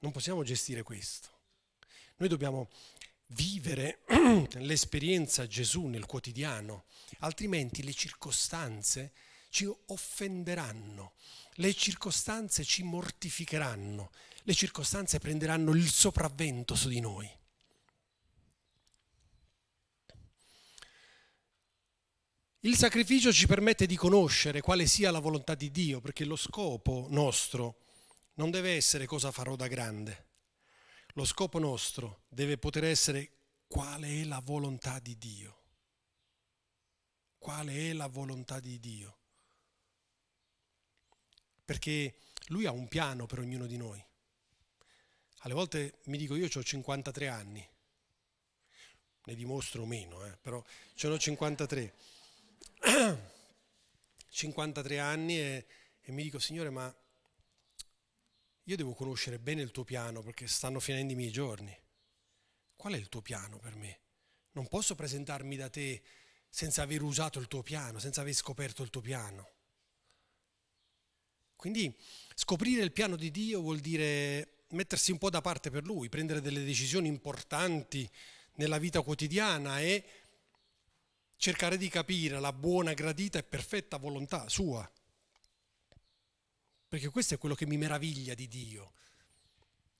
Non 0.00 0.12
possiamo 0.12 0.42
gestire 0.42 0.82
questo. 0.82 1.28
Noi 2.16 2.28
dobbiamo 2.28 2.68
vivere 3.30 4.00
l'esperienza 4.58 5.46
Gesù 5.46 5.86
nel 5.86 6.06
quotidiano, 6.06 6.84
altrimenti 7.18 7.82
le 7.82 7.92
circostanze 7.92 9.12
ci 9.50 9.70
offenderanno, 9.86 11.14
le 11.54 11.74
circostanze 11.74 12.64
ci 12.64 12.82
mortificheranno, 12.82 14.10
le 14.44 14.54
circostanze 14.54 15.18
prenderanno 15.18 15.74
il 15.74 15.90
sopravvento 15.90 16.74
su 16.74 16.88
di 16.88 17.00
noi. 17.00 17.38
Il 22.64 22.76
sacrificio 22.76 23.32
ci 23.32 23.46
permette 23.46 23.86
di 23.86 23.96
conoscere 23.96 24.60
quale 24.60 24.86
sia 24.86 25.10
la 25.10 25.18
volontà 25.18 25.54
di 25.54 25.70
Dio, 25.70 26.00
perché 26.00 26.26
lo 26.26 26.36
scopo 26.36 27.06
nostro 27.08 27.78
non 28.34 28.50
deve 28.50 28.76
essere 28.76 29.06
cosa 29.06 29.30
farò 29.30 29.56
da 29.56 29.66
grande. 29.66 30.29
Lo 31.14 31.24
scopo 31.24 31.58
nostro 31.58 32.22
deve 32.28 32.56
poter 32.56 32.84
essere 32.84 33.30
quale 33.66 34.20
è 34.20 34.24
la 34.24 34.40
volontà 34.40 34.98
di 34.98 35.16
Dio. 35.18 35.58
Quale 37.38 37.90
è 37.90 37.92
la 37.92 38.06
volontà 38.06 38.60
di 38.60 38.78
Dio? 38.78 39.18
Perché 41.64 42.16
Lui 42.48 42.66
ha 42.66 42.72
un 42.72 42.88
piano 42.88 43.26
per 43.26 43.38
ognuno 43.38 43.66
di 43.66 43.76
noi. 43.76 44.04
Alle 45.42 45.54
volte 45.54 46.00
mi 46.04 46.18
dico 46.18 46.36
io 46.36 46.48
ho 46.52 46.62
53 46.62 47.28
anni, 47.28 47.66
ne 49.24 49.34
dimostro 49.34 49.86
meno, 49.86 50.24
eh, 50.26 50.36
però 50.36 50.62
ce 50.94 51.08
n'ho 51.08 51.18
53. 51.18 51.94
53 54.28 54.98
anni 55.00 55.38
e, 55.38 55.66
e 56.02 56.12
mi 56.12 56.22
dico 56.22 56.38
Signore 56.38 56.68
ma 56.70 56.94
io 58.64 58.76
devo 58.76 58.94
conoscere 58.94 59.38
bene 59.38 59.62
il 59.62 59.70
tuo 59.70 59.84
piano 59.84 60.22
perché 60.22 60.46
stanno 60.46 60.80
finendo 60.80 61.12
i 61.12 61.16
miei 61.16 61.30
giorni. 61.30 61.76
Qual 62.76 62.94
è 62.94 62.96
il 62.96 63.08
tuo 63.08 63.20
piano 63.20 63.58
per 63.58 63.74
me? 63.74 64.00
Non 64.52 64.68
posso 64.68 64.94
presentarmi 64.94 65.56
da 65.56 65.68
te 65.68 66.02
senza 66.48 66.82
aver 66.82 67.02
usato 67.02 67.38
il 67.38 67.46
tuo 67.46 67.62
piano, 67.62 67.98
senza 67.98 68.20
aver 68.20 68.34
scoperto 68.34 68.82
il 68.82 68.90
tuo 68.90 69.00
piano. 69.00 69.48
Quindi 71.56 71.94
scoprire 72.34 72.82
il 72.82 72.92
piano 72.92 73.16
di 73.16 73.30
Dio 73.30 73.60
vuol 73.60 73.80
dire 73.80 74.64
mettersi 74.68 75.12
un 75.12 75.18
po' 75.18 75.30
da 75.30 75.40
parte 75.40 75.70
per 75.70 75.84
Lui, 75.84 76.08
prendere 76.08 76.40
delle 76.40 76.64
decisioni 76.64 77.08
importanti 77.08 78.08
nella 78.54 78.78
vita 78.78 79.02
quotidiana 79.02 79.80
e 79.80 80.04
cercare 81.36 81.76
di 81.76 81.88
capire 81.88 82.40
la 82.40 82.52
buona, 82.52 82.94
gradita 82.94 83.38
e 83.38 83.42
perfetta 83.42 83.98
volontà 83.98 84.48
sua. 84.48 84.90
Perché 86.90 87.08
questo 87.08 87.34
è 87.34 87.38
quello 87.38 87.54
che 87.54 87.66
mi 87.66 87.76
meraviglia 87.76 88.34
di 88.34 88.48
Dio, 88.48 88.94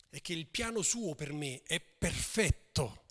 è 0.08 0.20
che 0.20 0.32
il 0.32 0.48
piano 0.48 0.82
suo 0.82 1.14
per 1.14 1.32
me 1.32 1.62
è 1.62 1.80
perfetto. 1.80 3.04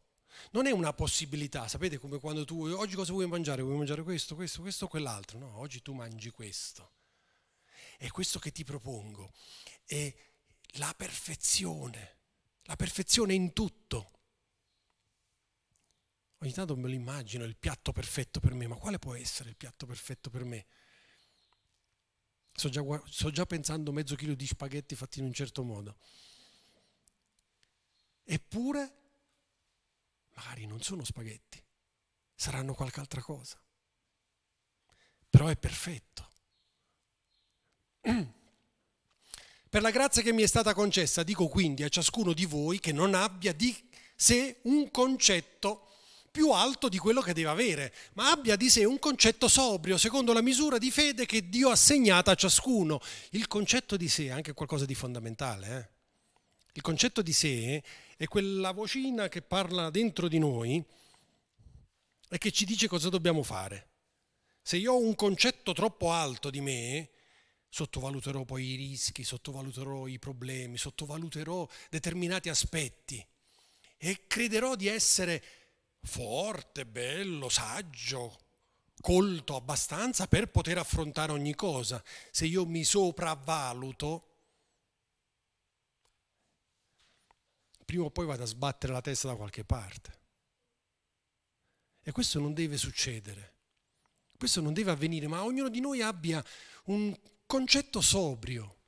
Non 0.52 0.66
è 0.66 0.72
una 0.72 0.92
possibilità, 0.92 1.66
sapete 1.70 1.98
come 1.98 2.20
quando 2.20 2.44
tu 2.44 2.66
oggi 2.66 2.96
cosa 2.96 3.14
vuoi 3.14 3.26
mangiare? 3.26 3.62
Vuoi 3.62 3.78
mangiare 3.78 4.04
questo, 4.04 4.36
questo, 4.36 4.60
questo 4.60 4.84
o 4.84 4.88
quell'altro? 4.90 5.40
No, 5.40 5.60
oggi 5.60 5.82
tu 5.82 5.94
mangi 5.94 6.30
questo. 6.30 6.92
E 7.98 8.12
questo 8.12 8.38
che 8.38 8.52
ti 8.52 8.66
propongo 8.66 9.32
è 9.86 10.14
la 10.74 10.94
perfezione, 10.94 12.18
la 12.64 12.76
perfezione 12.76 13.34
in 13.34 13.54
tutto. 13.54 14.12
Ogni 16.40 16.52
tanto 16.52 16.76
me 16.76 16.90
lo 16.90 16.94
immagino 16.94 17.46
il 17.46 17.56
piatto 17.56 17.94
perfetto 17.94 18.42
per 18.42 18.54
me, 18.54 18.68
ma 18.68 18.76
quale 18.76 19.00
può 19.00 19.16
essere 19.16 19.48
il 19.48 19.56
piatto 19.56 19.86
perfetto 19.86 20.30
per 20.30 20.44
me? 20.44 20.66
Sto 22.60 22.68
già, 22.68 22.84
sto 23.10 23.32
già 23.32 23.46
pensando 23.46 23.94
mezzo 23.94 24.16
chilo 24.16 24.36
di 24.36 24.46
spaghetti 24.46 24.94
fatti 24.94 25.20
in 25.20 25.26
un 25.26 25.32
certo 25.32 25.64
modo. 25.64 25.96
Eppure, 28.26 28.94
magari 30.34 30.66
non 30.66 30.82
sono 30.82 31.06
spaghetti, 31.06 31.64
saranno 32.36 32.74
qualche 32.74 33.00
altra 33.00 33.22
cosa. 33.22 33.58
Però 35.30 35.48
è 35.48 35.56
perfetto. 35.56 36.30
Per 39.70 39.82
la 39.82 39.92
grazia 39.92 40.22
che 40.22 40.34
mi 40.34 40.44
è 40.44 40.48
stata 40.48 40.74
concessa, 40.74 41.24
dico 41.24 41.48
quindi 41.48 41.84
a 41.84 41.90
ciascuno 41.90 42.34
di 42.34 42.44
voi 42.44 42.82
che 42.82 42.92
non 42.92 43.14
abbia 43.14 43.54
di 43.54 43.74
sé 44.18 44.60
un 44.64 44.92
concetto 44.92 45.89
più 46.32 46.52
alto 46.52 46.90
di 46.90 46.98
quello 46.98 47.22
che 47.22 47.34
deve 47.34 47.50
avere, 47.50 47.94
ma 48.14 48.32
abbia 48.32 48.56
di 48.56 48.70
sé 48.70 48.86
un 48.86 49.00
concetto 49.00 49.48
sobrio, 49.48 49.98
secondo 49.98 50.34
la 50.34 50.42
misura 50.42 50.78
di 50.78 50.92
fede 50.92 51.26
che 51.26 51.50
Dio 51.50 51.70
ha 51.70 51.74
assegnato 51.74 52.30
a 52.30 52.36
ciascuno. 52.36 53.02
Il 53.32 53.48
concetto 53.48 53.98
di 53.98 54.08
sé 54.08 54.26
è 54.26 54.30
anche 54.30 54.54
qualcosa 54.54 54.86
di 54.86 54.96
fondamentale. 54.96 55.78
Eh? 55.78 55.98
Il 56.74 56.82
concetto 56.82 57.22
di 57.22 57.34
sé 57.34 57.84
è 58.16 58.26
quella 58.28 58.72
vocina 58.72 59.28
che 59.28 59.42
parla 59.42 59.90
dentro 59.90 60.28
di 60.28 60.40
noi 60.40 60.84
e 62.30 62.38
che 62.38 62.52
ci 62.52 62.66
dice 62.66 62.88
cosa 62.88 63.10
dobbiamo 63.10 63.44
fare. 63.44 63.88
Se 64.62 64.78
io 64.78 64.94
ho 64.94 65.00
un 65.00 65.16
concetto 65.16 65.74
troppo 65.74 66.12
alto 66.12 66.50
di 66.50 66.62
me, 66.62 67.10
sottovaluterò 67.70 68.44
poi 68.46 68.66
i 68.66 68.76
rischi, 68.76 69.24
sottovaluterò 69.24 70.08
i 70.08 70.20
problemi, 70.20 70.78
sottovaluterò 70.78 71.68
determinati 71.90 72.50
aspetti 72.50 73.26
e 73.98 74.28
crederò 74.28 74.76
di 74.76 74.88
essere 74.88 75.44
forte, 76.02 76.86
bello, 76.86 77.50
saggio, 77.50 78.38
colto 79.02 79.56
abbastanza 79.56 80.28
per 80.28 80.50
poter 80.50 80.78
affrontare 80.78 81.32
ogni 81.32 81.56
cosa. 81.56 82.04
Se 82.32 82.46
io 82.46 82.66
mi 82.66 82.84
sopravvaluto, 82.84 84.28
prima 87.86 88.04
o 88.04 88.12
poi 88.12 88.26
vado 88.26 88.44
a 88.44 88.48
sbattere 88.48 88.94
la 88.94 89.02
testa 89.02 89.28
da 89.28 89.36
qualche 89.36 89.64
parte. 89.64 90.18
E 92.02 92.12
questo 92.12 92.40
non 92.40 92.54
deve 92.54 92.78
succedere. 92.78 93.56
Questo 94.38 94.62
non 94.62 94.74
deve 94.74 94.92
avvenire, 94.92 95.28
ma 95.28 95.44
ognuno 95.44 95.70
di 95.70 95.80
noi 95.82 96.02
abbia 96.02 96.44
un 96.86 97.16
concetto 97.46 98.00
sobrio 98.00 98.79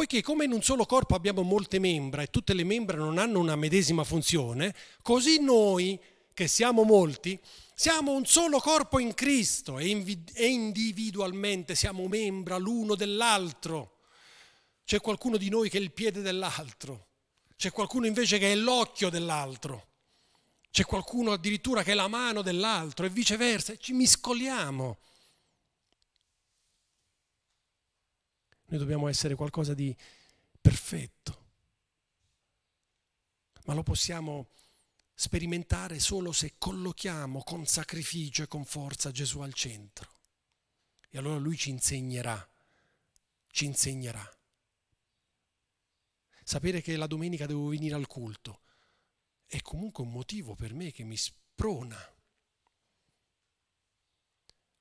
Poiché 0.00 0.22
come 0.22 0.46
in 0.46 0.52
un 0.52 0.62
solo 0.62 0.86
corpo 0.86 1.14
abbiamo 1.14 1.42
molte 1.42 1.78
membra 1.78 2.22
e 2.22 2.28
tutte 2.28 2.54
le 2.54 2.64
membra 2.64 2.96
non 2.96 3.18
hanno 3.18 3.38
una 3.38 3.54
medesima 3.54 4.02
funzione, 4.02 4.74
così 5.02 5.42
noi, 5.42 6.00
che 6.32 6.48
siamo 6.48 6.84
molti, 6.84 7.38
siamo 7.74 8.12
un 8.12 8.24
solo 8.24 8.60
corpo 8.60 8.98
in 8.98 9.12
Cristo 9.12 9.78
e 9.78 9.88
individualmente 10.38 11.74
siamo 11.74 12.08
membra 12.08 12.56
l'uno 12.56 12.94
dell'altro. 12.94 13.98
C'è 14.86 15.02
qualcuno 15.02 15.36
di 15.36 15.50
noi 15.50 15.68
che 15.68 15.76
è 15.76 15.82
il 15.82 15.92
piede 15.92 16.22
dell'altro, 16.22 17.08
c'è 17.54 17.70
qualcuno 17.70 18.06
invece 18.06 18.38
che 18.38 18.52
è 18.52 18.56
l'occhio 18.56 19.10
dell'altro. 19.10 19.88
C'è 20.70 20.86
qualcuno 20.86 21.32
addirittura 21.32 21.82
che 21.82 21.92
è 21.92 21.94
la 21.94 22.08
mano 22.08 22.40
dell'altro 22.40 23.04
e 23.04 23.10
viceversa, 23.10 23.76
ci 23.76 23.92
miscoliamo. 23.92 24.96
Noi 28.70 28.78
dobbiamo 28.78 29.08
essere 29.08 29.34
qualcosa 29.34 29.74
di 29.74 29.94
perfetto, 30.60 31.46
ma 33.64 33.74
lo 33.74 33.82
possiamo 33.82 34.50
sperimentare 35.12 35.98
solo 35.98 36.30
se 36.30 36.54
collochiamo 36.56 37.42
con 37.42 37.66
sacrificio 37.66 38.44
e 38.44 38.46
con 38.46 38.64
forza 38.64 39.10
Gesù 39.10 39.40
al 39.40 39.54
centro. 39.54 40.08
E 41.08 41.18
allora 41.18 41.38
lui 41.38 41.56
ci 41.56 41.70
insegnerà, 41.70 42.48
ci 43.48 43.64
insegnerà. 43.64 44.38
Sapere 46.44 46.80
che 46.80 46.96
la 46.96 47.08
domenica 47.08 47.46
devo 47.46 47.70
venire 47.70 47.96
al 47.96 48.06
culto 48.06 48.60
è 49.46 49.60
comunque 49.62 50.04
un 50.04 50.12
motivo 50.12 50.54
per 50.54 50.74
me 50.74 50.92
che 50.92 51.02
mi 51.02 51.16
sprona 51.16 51.98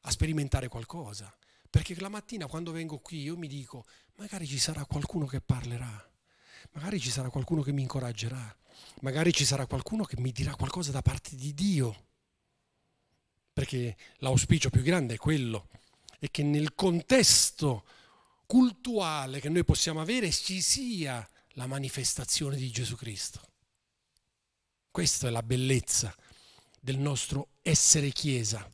a 0.01 0.11
sperimentare 0.11 0.67
qualcosa. 0.67 1.35
Perché 1.69 1.99
la 1.99 2.09
mattina 2.09 2.47
quando 2.47 2.71
vengo 2.71 2.97
qui 2.99 3.21
io 3.21 3.37
mi 3.37 3.47
dico, 3.47 3.85
magari 4.15 4.47
ci 4.47 4.57
sarà 4.57 4.85
qualcuno 4.85 5.25
che 5.25 5.39
parlerà, 5.39 6.11
magari 6.71 6.99
ci 6.99 7.11
sarà 7.11 7.29
qualcuno 7.29 7.61
che 7.61 7.71
mi 7.71 7.81
incoraggerà, 7.81 8.57
magari 9.01 9.31
ci 9.31 9.45
sarà 9.45 9.65
qualcuno 9.67 10.03
che 10.03 10.19
mi 10.19 10.31
dirà 10.31 10.55
qualcosa 10.55 10.91
da 10.91 11.01
parte 11.01 11.35
di 11.35 11.53
Dio. 11.53 12.07
Perché 13.53 13.97
l'auspicio 14.17 14.69
più 14.69 14.81
grande 14.81 15.15
è 15.15 15.17
quello, 15.17 15.67
è 16.17 16.29
che 16.31 16.43
nel 16.43 16.73
contesto 16.73 17.85
cultuale 18.45 19.39
che 19.39 19.49
noi 19.49 19.63
possiamo 19.63 20.01
avere 20.01 20.31
ci 20.31 20.61
sia 20.61 21.27
la 21.49 21.67
manifestazione 21.67 22.55
di 22.55 22.71
Gesù 22.71 22.95
Cristo. 22.95 23.41
Questa 24.89 25.27
è 25.27 25.29
la 25.29 25.43
bellezza 25.43 26.15
del 26.79 26.97
nostro 26.97 27.49
essere 27.61 28.09
Chiesa. 28.09 28.67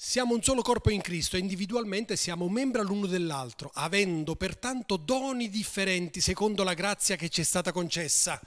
Siamo 0.00 0.32
un 0.32 0.42
solo 0.44 0.62
corpo 0.62 0.90
in 0.90 1.00
Cristo 1.00 1.34
e 1.34 1.40
individualmente 1.40 2.14
siamo 2.14 2.48
membri 2.48 2.82
l'uno 2.82 3.06
dell'altro, 3.06 3.72
avendo 3.74 4.36
pertanto 4.36 4.96
doni 4.96 5.48
differenti 5.48 6.20
secondo 6.20 6.62
la 6.62 6.74
grazia 6.74 7.16
che 7.16 7.28
ci 7.28 7.40
è 7.40 7.44
stata 7.44 7.72
concessa. 7.72 8.40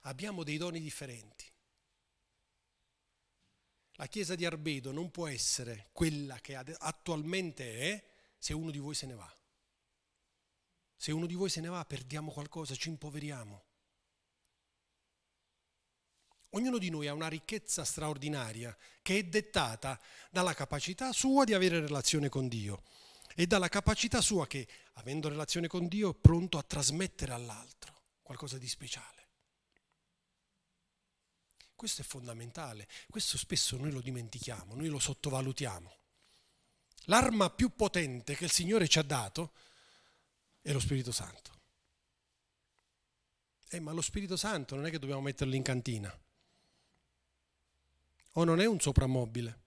Abbiamo 0.00 0.42
dei 0.42 0.56
doni 0.56 0.80
differenti. 0.80 1.44
La 3.92 4.08
Chiesa 4.08 4.34
di 4.34 4.44
Arbedo 4.44 4.90
non 4.90 5.12
può 5.12 5.28
essere 5.28 5.90
quella 5.92 6.40
che 6.40 6.56
attualmente 6.56 7.78
è 7.78 8.04
se 8.36 8.54
uno 8.54 8.72
di 8.72 8.78
voi 8.78 8.96
se 8.96 9.06
ne 9.06 9.14
va. 9.14 9.32
Se 10.96 11.12
uno 11.12 11.26
di 11.26 11.34
voi 11.34 11.50
se 11.50 11.60
ne 11.60 11.68
va, 11.68 11.84
perdiamo 11.84 12.32
qualcosa, 12.32 12.74
ci 12.74 12.88
impoveriamo. 12.88 13.67
Ognuno 16.50 16.78
di 16.78 16.88
noi 16.88 17.08
ha 17.08 17.12
una 17.12 17.28
ricchezza 17.28 17.84
straordinaria 17.84 18.74
che 19.02 19.18
è 19.18 19.24
dettata 19.24 20.00
dalla 20.30 20.54
capacità 20.54 21.12
sua 21.12 21.44
di 21.44 21.52
avere 21.52 21.80
relazione 21.80 22.28
con 22.28 22.48
Dio 22.48 22.82
e 23.34 23.46
dalla 23.46 23.68
capacità 23.68 24.20
sua 24.20 24.46
che, 24.46 24.66
avendo 24.94 25.28
relazione 25.28 25.66
con 25.68 25.88
Dio, 25.88 26.10
è 26.10 26.14
pronto 26.14 26.56
a 26.56 26.62
trasmettere 26.62 27.32
all'altro 27.32 28.02
qualcosa 28.22 28.56
di 28.56 28.68
speciale. 28.68 29.16
Questo 31.74 32.00
è 32.02 32.04
fondamentale, 32.04 32.88
questo 33.08 33.38
spesso 33.38 33.76
noi 33.76 33.92
lo 33.92 34.00
dimentichiamo, 34.00 34.74
noi 34.74 34.88
lo 34.88 34.98
sottovalutiamo. 34.98 35.96
L'arma 37.04 37.50
più 37.50 37.74
potente 37.74 38.34
che 38.34 38.44
il 38.44 38.50
Signore 38.50 38.88
ci 38.88 38.98
ha 38.98 39.02
dato 39.02 39.52
è 40.60 40.72
lo 40.72 40.80
Spirito 40.80 41.12
Santo. 41.12 41.52
Eh, 43.68 43.80
ma 43.80 43.92
lo 43.92 44.02
Spirito 44.02 44.36
Santo 44.36 44.74
non 44.74 44.86
è 44.86 44.90
che 44.90 44.98
dobbiamo 44.98 45.20
metterlo 45.20 45.54
in 45.54 45.62
cantina. 45.62 46.12
O 48.38 48.44
non 48.44 48.60
è 48.60 48.66
un 48.66 48.78
soprammobile. 48.78 49.62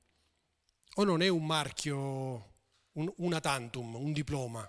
O 0.95 1.03
non 1.03 1.21
è 1.21 1.27
un 1.27 1.45
marchio, 1.45 2.53
un, 2.93 3.11
una 3.17 3.41
tantum, 3.41 3.95
un 3.95 4.13
diploma. 4.13 4.63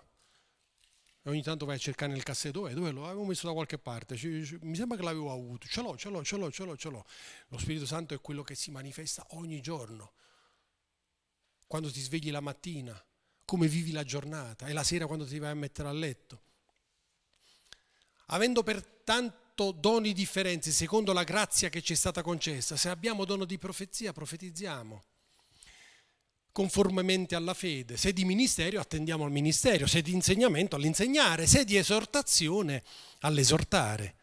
E 1.22 1.30
ogni 1.30 1.42
tanto 1.42 1.66
vai 1.66 1.76
a 1.76 1.78
cercare 1.78 2.10
nel 2.10 2.24
cassetto, 2.24 2.58
dove, 2.58 2.74
dove 2.74 2.90
lo 2.90 3.06
avevo 3.06 3.24
messo 3.24 3.46
da 3.46 3.52
qualche 3.52 3.78
parte? 3.78 4.18
Mi 4.62 4.74
sembra 4.74 4.96
che 4.96 5.04
l'avevo 5.04 5.30
avuto. 5.30 5.68
Ce 5.68 5.80
l'ho, 5.80 5.96
ce 5.96 6.08
l'ho, 6.08 6.24
ce 6.24 6.36
l'ho, 6.36 6.50
ce 6.50 6.64
l'ho, 6.64 6.76
ce 6.76 6.88
l'ho. 6.90 7.06
Lo 7.46 7.58
Spirito 7.58 7.86
Santo 7.86 8.12
è 8.12 8.20
quello 8.20 8.42
che 8.42 8.56
si 8.56 8.72
manifesta 8.72 9.24
ogni 9.30 9.60
giorno. 9.60 10.14
Quando 11.68 11.88
ti 11.88 12.00
svegli 12.00 12.32
la 12.32 12.40
mattina, 12.40 13.00
come 13.44 13.68
vivi 13.68 13.92
la 13.92 14.02
giornata 14.02 14.66
e 14.66 14.72
la 14.72 14.82
sera 14.82 15.06
quando 15.06 15.24
ti 15.26 15.38
vai 15.38 15.50
a 15.50 15.54
mettere 15.54 15.86
a 15.86 15.92
letto. 15.92 16.42
Avendo 18.26 18.64
pertanto 18.64 19.41
doni 19.54 20.12
differenti 20.12 20.70
secondo 20.70 21.12
la 21.12 21.24
grazia 21.24 21.68
che 21.68 21.82
ci 21.82 21.92
è 21.92 21.96
stata 21.96 22.22
concessa, 22.22 22.76
se 22.76 22.88
abbiamo 22.88 23.24
dono 23.24 23.44
di 23.44 23.58
profezia, 23.58 24.12
profetizziamo 24.12 25.02
conformemente 26.52 27.34
alla 27.34 27.54
fede, 27.54 27.96
se 27.96 28.12
di 28.12 28.24
ministero 28.24 28.78
attendiamo 28.78 29.24
al 29.24 29.30
ministero, 29.30 29.86
se 29.86 30.02
di 30.02 30.12
insegnamento 30.12 30.76
all'insegnare, 30.76 31.46
se 31.46 31.64
di 31.64 31.76
esortazione 31.76 32.84
all'esortare. 33.20 34.16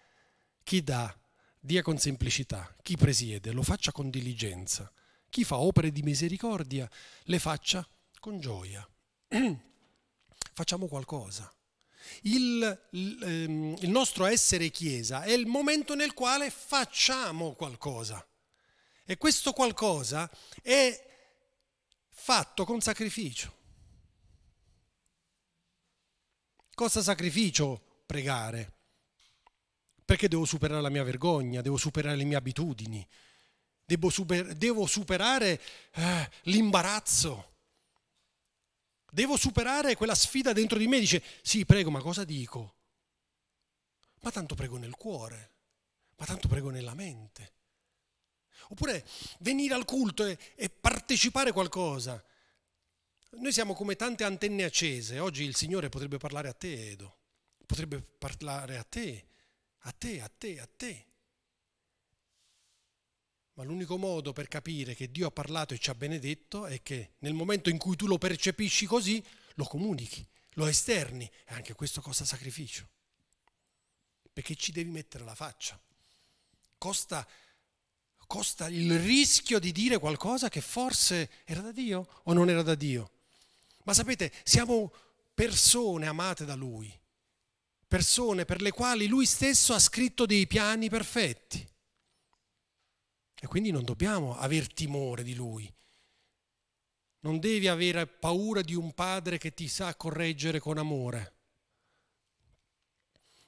Chi 0.64 0.84
dà, 0.84 1.14
dia 1.60 1.82
con 1.82 1.98
semplicità, 1.98 2.76
chi 2.84 2.96
presiede 2.96 3.52
lo 3.52 3.64
faccia 3.64 3.92
con 3.92 4.12
diligenza, 4.12 4.92
chi 5.28 5.44
fa 5.44 5.58
opere 5.58 5.92
di 5.92 6.04
misericordia 6.04 6.90
le 7.24 7.40
faccia 7.40 7.86
con 8.20 8.40
gioia. 8.40 8.88
facciamo 10.54 10.88
qualcosa. 10.88 11.52
Il, 12.24 12.64
ehm, 12.92 13.76
il, 13.80 13.90
nostro 13.90 14.26
essere 14.26 14.70
Chiesa 14.70 15.24
è 15.24 15.32
il 15.32 15.46
momento 15.46 15.96
nel 15.96 16.14
quale 16.14 16.50
facciamo 16.50 17.54
qualcosa. 17.54 18.26
E 19.06 19.18
questo 19.18 19.54
qualcosa 19.54 20.30
è 20.62 21.08
fatto 22.10 22.66
con 22.66 22.82
sacrificio. 22.82 23.58
Cosa 26.74 27.02
sacrificio? 27.02 28.04
Pregare. 28.06 28.74
Perché 30.06 30.28
devo 30.28 30.46
superare 30.46 30.82
la 30.82 30.90
mia 30.90 31.04
vergogna, 31.04 31.62
devo 31.62 31.78
superare 31.78 32.16
le 32.16 32.24
mie 32.24 32.38
abitudini, 32.38 33.06
devo 33.86 34.86
superare 34.86 35.62
eh, 35.94 36.30
l'imbarazzo 36.44 37.50
Devo 39.12 39.38
superare 39.38 39.96
quella 39.96 40.16
sfida 40.16 40.54
dentro 40.54 40.78
di 40.78 40.88
me. 40.88 41.00
Dice, 41.00 41.24
sì, 41.42 41.66
prego, 41.66 41.90
ma 41.90 42.02
cosa 42.02 42.24
dico? 42.24 42.76
Ma 44.22 44.32
tanto 44.32 44.56
prego 44.56 44.78
nel 44.78 44.96
cuore, 44.96 45.54
ma 46.18 46.26
tanto 46.26 46.48
prego 46.48 46.70
nella 46.70 46.94
mente. 46.94 47.54
Oppure 48.70 49.06
venire 49.40 49.74
al 49.74 49.86
culto 49.86 50.26
e, 50.26 50.38
e 50.56 50.70
partecipare 50.70 51.50
a 51.50 51.54
qualcosa. 51.54 52.24
Noi 53.32 53.52
siamo 53.52 53.74
come 53.74 53.96
tante 53.96 54.24
antenne 54.24 54.64
accese. 54.64 55.20
Oggi 55.20 55.44
il 55.44 55.56
Signore 55.56 55.90
potrebbe 55.90 56.18
parlare 56.18 56.50
a 56.50 56.54
te, 56.54 56.92
Edo. 56.92 57.18
Potrebbe 57.66 58.02
parlare 58.02 58.78
a 58.78 58.84
te, 58.84 59.28
a 59.80 59.92
te, 59.92 60.22
a 60.22 60.30
te, 60.36 60.60
a 60.60 60.68
te. 60.76 61.09
Ma 63.60 63.66
l'unico 63.66 63.98
modo 63.98 64.32
per 64.32 64.48
capire 64.48 64.96
che 64.96 65.12
Dio 65.12 65.28
ha 65.28 65.32
parlato 65.32 65.74
e 65.74 65.80
ci 65.80 65.90
ha 65.90 65.94
benedetto 65.94 66.66
è 66.66 66.82
che 66.82 67.16
nel 67.20 67.34
momento 67.34 67.70
in 67.70 67.78
cui 67.78 67.98
tu 67.98 68.08
lo 68.08 68.18
percepisci 68.18 68.86
così, 68.86 69.22
lo 69.56 69.66
comunichi, 69.66 70.26
lo 70.52 70.66
esterni. 70.66 71.30
E 71.44 71.54
anche 71.54 71.74
questo 71.74 72.00
costa 72.00 72.24
sacrificio. 72.24 72.88
Perché 74.32 74.56
ci 74.56 74.72
devi 74.72 74.90
mettere 74.90 75.26
la 75.26 75.36
faccia. 75.36 75.78
Costa, 76.78 77.28
costa 78.28 78.70
il 78.70 78.98
rischio 78.98 79.60
di 79.60 79.74
dire 79.74 79.98
qualcosa 79.98 80.48
che 80.48 80.62
forse 80.62 81.30
era 81.44 81.60
da 81.60 81.74
Dio 81.74 82.08
o 82.24 82.32
non 82.32 82.50
era 82.50 82.64
da 82.64 82.76
Dio. 82.76 83.12
Ma 83.84 83.94
sapete, 83.94 84.32
siamo 84.44 84.90
persone 85.34 86.08
amate 86.08 86.46
da 86.46 86.56
Lui, 86.56 86.90
persone 87.86 88.46
per 88.46 88.62
le 88.62 88.72
quali 88.72 89.08
Lui 89.08 89.26
stesso 89.26 89.74
ha 89.74 89.80
scritto 89.80 90.26
dei 90.26 90.48
piani 90.48 90.88
perfetti. 90.88 91.68
E 93.42 93.48
quindi 93.48 93.72
non 93.72 93.86
dobbiamo 93.86 94.38
aver 94.38 94.72
timore 94.72 95.24
di 95.24 95.34
lui. 95.34 95.74
Non 97.22 97.40
devi 97.40 97.68
avere 97.68 98.06
paura 98.06 98.62
di 98.62 98.76
un 98.76 98.94
padre 98.94 99.38
che 99.38 99.54
ti 99.54 99.68
sa 99.68 99.96
correggere 99.96 100.60
con 100.60 100.78
amore. 100.78 101.36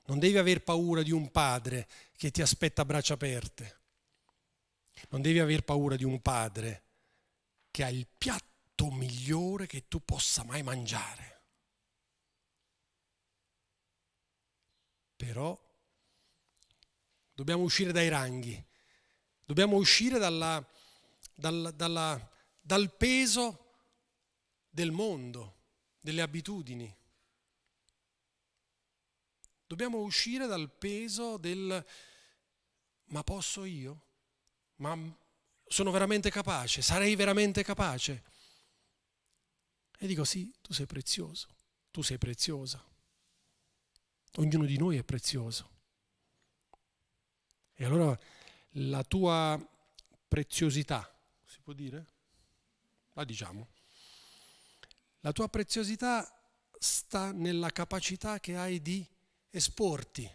Non 0.06 0.18
devi 0.18 0.38
aver 0.38 0.64
paura 0.64 1.04
di 1.04 1.12
un 1.12 1.30
padre 1.30 1.88
che 2.16 2.32
ti 2.32 2.42
aspetta 2.42 2.82
a 2.82 2.86
braccia 2.86 3.14
aperte. 3.14 3.80
Non 5.10 5.22
devi 5.22 5.40
aver 5.40 5.64
paura 5.64 5.96
di 5.96 6.04
un 6.04 6.22
padre 6.22 6.84
che 7.70 7.84
ha 7.84 7.90
il 7.90 8.08
piatto 8.18 8.92
migliore 8.92 9.68
che 9.68 9.88
tu 9.88 10.04
possa 10.04 10.44
mai 10.44 10.64
mangiare. 10.64 11.44
Però 15.16 15.58
dobbiamo 17.34 17.64
uscire 17.64 17.92
dai 17.92 18.10
ranghi 18.10 18.70
Dobbiamo 19.52 19.76
uscire 19.76 20.18
dalla, 20.18 20.66
dalla, 21.36 21.72
dalla, 21.72 22.32
dal 22.62 22.96
peso 22.96 23.74
del 24.70 24.92
mondo, 24.92 25.58
delle 26.00 26.22
abitudini. 26.22 26.96
Dobbiamo 29.68 29.98
uscire 29.98 30.48
dal 30.48 30.72
peso 30.72 31.36
del 31.36 31.86
ma 33.08 33.24
posso 33.24 33.66
io? 33.66 34.06
Ma 34.78 34.98
sono 35.68 35.92
veramente 35.92 36.32
capace? 36.32 36.82
Sarei 36.82 37.14
veramente 37.18 37.62
capace? 37.62 38.24
E 39.98 40.08
dico 40.08 40.24
sì, 40.24 40.50
tu 40.62 40.72
sei 40.72 40.86
prezioso, 40.86 41.50
tu 41.92 42.02
sei 42.02 42.18
preziosa. 42.18 42.82
Ognuno 44.36 44.64
di 44.64 44.78
noi 44.78 44.96
è 44.96 45.04
prezioso. 45.04 45.70
E 47.74 47.84
allora 47.84 48.18
la 48.76 49.04
tua 49.04 49.60
preziosità, 50.28 51.14
si 51.46 51.60
può 51.62 51.74
dire? 51.74 52.06
La 53.14 53.24
diciamo. 53.24 53.68
La 55.22 55.32
tua 55.32 55.50
preziosità 55.50 56.28
sta 56.80 57.32
nella 57.32 57.70
capacità 57.72 58.40
che 58.40 58.56
hai 58.56 58.82
di 58.82 59.06
esporti. 59.50 60.30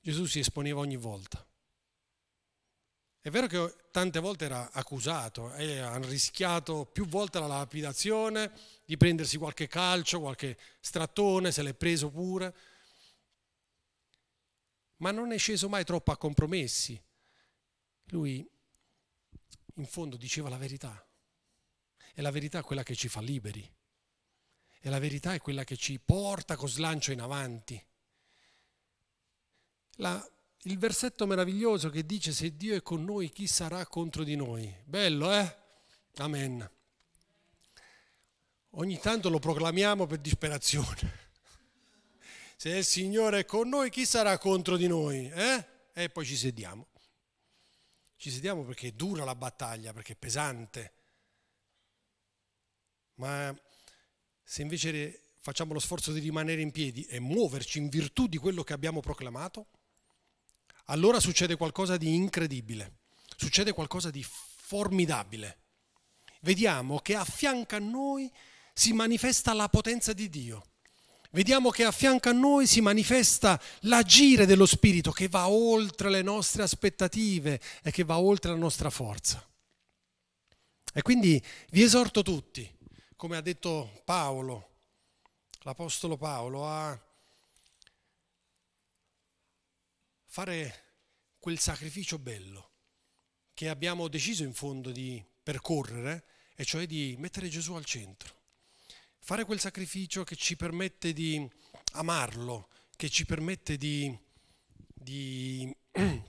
Gesù 0.00 0.26
si 0.26 0.40
esponeva 0.40 0.80
ogni 0.80 0.96
volta. 0.96 1.44
È 3.20 3.30
vero 3.30 3.46
che 3.46 3.74
tante 3.90 4.20
volte 4.20 4.44
era 4.44 4.70
accusato 4.70 5.54
e 5.54 5.78
hanno 5.78 6.06
rischiato 6.06 6.84
più 6.84 7.06
volte 7.06 7.38
la 7.38 7.46
lapidazione, 7.46 8.52
di 8.84 8.98
prendersi 8.98 9.38
qualche 9.38 9.66
calcio, 9.66 10.20
qualche 10.20 10.58
strattone, 10.80 11.50
se 11.50 11.62
l'è 11.62 11.72
preso 11.72 12.10
pure, 12.10 12.54
ma 14.96 15.10
non 15.10 15.32
è 15.32 15.38
sceso 15.38 15.68
mai 15.68 15.84
troppo 15.84 16.12
a 16.12 16.16
compromessi. 16.16 17.00
Lui 18.06 18.48
in 19.76 19.86
fondo 19.86 20.16
diceva 20.16 20.48
la 20.48 20.58
verità 20.58 21.04
e 22.14 22.22
la 22.22 22.30
verità 22.30 22.58
è 22.58 22.62
quella 22.62 22.82
che 22.82 22.94
ci 22.94 23.08
fa 23.08 23.20
liberi 23.20 23.68
e 24.80 24.90
la 24.90 24.98
verità 24.98 25.32
è 25.34 25.40
quella 25.40 25.64
che 25.64 25.76
ci 25.76 25.98
porta 25.98 26.56
con 26.56 26.68
slancio 26.68 27.10
in 27.10 27.20
avanti. 27.20 27.82
La, 29.98 30.30
il 30.64 30.78
versetto 30.78 31.26
meraviglioso 31.26 31.88
che 31.88 32.04
dice 32.04 32.32
se 32.32 32.54
Dio 32.56 32.74
è 32.76 32.82
con 32.82 33.02
noi 33.02 33.30
chi 33.30 33.46
sarà 33.46 33.86
contro 33.86 34.24
di 34.24 34.36
noi. 34.36 34.72
Bello, 34.84 35.32
eh? 35.32 35.56
Amen. 36.16 36.70
Ogni 38.70 38.98
tanto 38.98 39.30
lo 39.30 39.38
proclamiamo 39.38 40.06
per 40.06 40.18
disperazione. 40.18 41.23
Se 42.56 42.70
il 42.70 42.84
Signore 42.84 43.40
è 43.40 43.44
con 43.44 43.68
noi, 43.68 43.90
chi 43.90 44.06
sarà 44.06 44.38
contro 44.38 44.76
di 44.76 44.86
noi? 44.86 45.28
Eh? 45.30 45.66
E 45.92 46.08
poi 46.08 46.24
ci 46.24 46.36
sediamo. 46.36 46.88
Ci 48.16 48.30
sediamo 48.30 48.64
perché 48.64 48.94
dura 48.94 49.24
la 49.24 49.34
battaglia, 49.34 49.92
perché 49.92 50.12
è 50.12 50.16
pesante. 50.16 50.92
Ma 53.16 53.54
se 54.42 54.62
invece 54.62 55.20
facciamo 55.40 55.72
lo 55.72 55.78
sforzo 55.78 56.12
di 56.12 56.20
rimanere 56.20 56.60
in 56.60 56.70
piedi 56.70 57.04
e 57.04 57.20
muoverci 57.20 57.78
in 57.78 57.88
virtù 57.88 58.26
di 58.26 58.38
quello 58.38 58.62
che 58.64 58.72
abbiamo 58.72 59.00
proclamato, 59.00 59.66
allora 60.86 61.20
succede 61.20 61.56
qualcosa 61.56 61.96
di 61.96 62.14
incredibile, 62.14 63.00
succede 63.36 63.72
qualcosa 63.72 64.10
di 64.10 64.24
formidabile. 64.24 65.58
Vediamo 66.40 66.98
che 66.98 67.14
a 67.14 67.24
a 67.24 67.78
noi 67.78 68.30
si 68.72 68.92
manifesta 68.92 69.52
la 69.52 69.68
potenza 69.68 70.12
di 70.12 70.28
Dio. 70.28 70.73
Vediamo 71.34 71.70
che 71.70 71.82
a 71.82 71.90
fianco 71.90 72.28
a 72.28 72.32
noi 72.32 72.64
si 72.64 72.80
manifesta 72.80 73.60
l'agire 73.80 74.46
dello 74.46 74.66
Spirito 74.66 75.10
che 75.10 75.26
va 75.26 75.48
oltre 75.48 76.08
le 76.08 76.22
nostre 76.22 76.62
aspettative 76.62 77.60
e 77.82 77.90
che 77.90 78.04
va 78.04 78.20
oltre 78.20 78.52
la 78.52 78.56
nostra 78.56 78.88
forza. 78.88 79.44
E 80.92 81.02
quindi 81.02 81.44
vi 81.70 81.82
esorto 81.82 82.22
tutti, 82.22 82.72
come 83.16 83.36
ha 83.36 83.40
detto 83.40 84.00
Paolo, 84.04 84.76
l'Apostolo 85.62 86.16
Paolo, 86.16 86.68
a 86.68 86.96
fare 90.26 90.82
quel 91.40 91.58
sacrificio 91.58 92.16
bello 92.20 92.70
che 93.54 93.68
abbiamo 93.68 94.06
deciso 94.06 94.44
in 94.44 94.54
fondo 94.54 94.92
di 94.92 95.20
percorrere, 95.42 96.26
e 96.54 96.64
cioè 96.64 96.86
di 96.86 97.16
mettere 97.18 97.48
Gesù 97.48 97.72
al 97.74 97.84
centro. 97.84 98.42
Fare 99.24 99.46
quel 99.46 99.58
sacrificio 99.58 100.22
che 100.22 100.36
ci 100.36 100.54
permette 100.54 101.14
di 101.14 101.50
amarlo, 101.92 102.68
che 102.94 103.08
ci 103.08 103.24
permette 103.24 103.78
di, 103.78 104.14
di, 104.76 105.74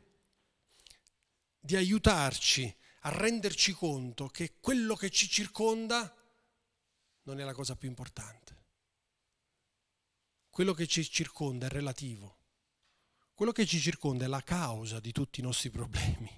di 1.60 1.76
aiutarci 1.76 2.74
a 3.02 3.10
renderci 3.10 3.74
conto 3.74 4.30
che 4.30 4.60
quello 4.62 4.96
che 4.96 5.10
ci 5.10 5.28
circonda 5.28 6.10
non 7.24 7.42
è 7.42 7.44
la 7.44 7.54
cosa 7.54 7.76
più 7.76 7.90
importante. 7.90 8.64
Quello 10.50 10.74
che 10.74 10.88
ci 10.88 11.04
circonda 11.04 11.66
è 11.66 11.70
relativo. 11.70 12.38
Quello 13.34 13.52
che 13.52 13.66
ci 13.66 13.82
circonda 13.82 14.24
è 14.24 14.30
la 14.30 14.42
causa 14.42 15.02
di 15.02 15.12
tutti 15.12 15.42
i 15.42 15.44
nostri 15.44 15.70
problemi, 15.70 16.32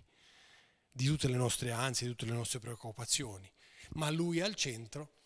di 0.90 1.06
tutte 1.06 1.28
le 1.28 1.38
nostre 1.38 1.70
ansie, 1.70 2.08
di 2.08 2.14
tutte 2.16 2.26
le 2.26 2.36
nostre 2.36 2.58
preoccupazioni. 2.58 3.48
Ma 3.90 4.10
lui 4.10 4.42
al 4.42 4.56
centro 4.56 5.18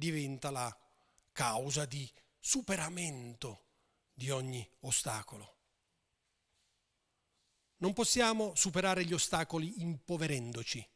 diventa 0.00 0.50
la 0.50 0.74
causa 1.32 1.84
di 1.84 2.10
superamento 2.38 3.66
di 4.14 4.30
ogni 4.30 4.66
ostacolo. 4.80 5.56
Non 7.76 7.92
possiamo 7.92 8.54
superare 8.54 9.04
gli 9.04 9.12
ostacoli 9.12 9.82
impoverendoci. 9.82 10.86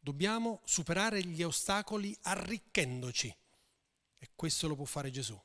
Dobbiamo 0.00 0.62
superare 0.64 1.22
gli 1.24 1.42
ostacoli 1.42 2.16
arricchendoci. 2.22 3.36
E 4.18 4.30
questo 4.34 4.68
lo 4.68 4.76
può 4.76 4.84
fare 4.84 5.10
Gesù. 5.10 5.40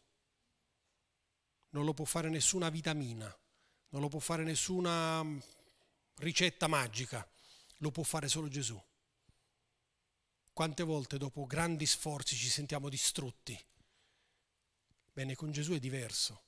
Non 1.69 1.86
lo 1.86 1.93
può 1.93 2.06
fare 2.06 2.30
nessuna 2.30 2.69
vitamina 2.69 3.36
non 3.91 4.02
lo 4.02 4.08
può 4.08 4.19
fare 4.19 4.43
nessuna 4.43 5.24
mm, 5.24 5.38
ricetta 6.17 6.67
magica, 6.67 7.28
lo 7.78 7.91
può 7.91 8.04
fare 8.04 8.28
solo 8.28 8.47
Gesù. 8.47 8.82
Quante 10.54 10.84
volte 10.84 11.18
dopo 11.18 11.46
grandi 11.46 11.86
sforzi 11.86 12.36
ci 12.36 12.50
sentiamo 12.50 12.90
distrutti? 12.90 13.58
Bene, 15.14 15.36
con 15.36 15.52
Gesù 15.52 15.74
è 15.74 15.80
diverso, 15.80 16.44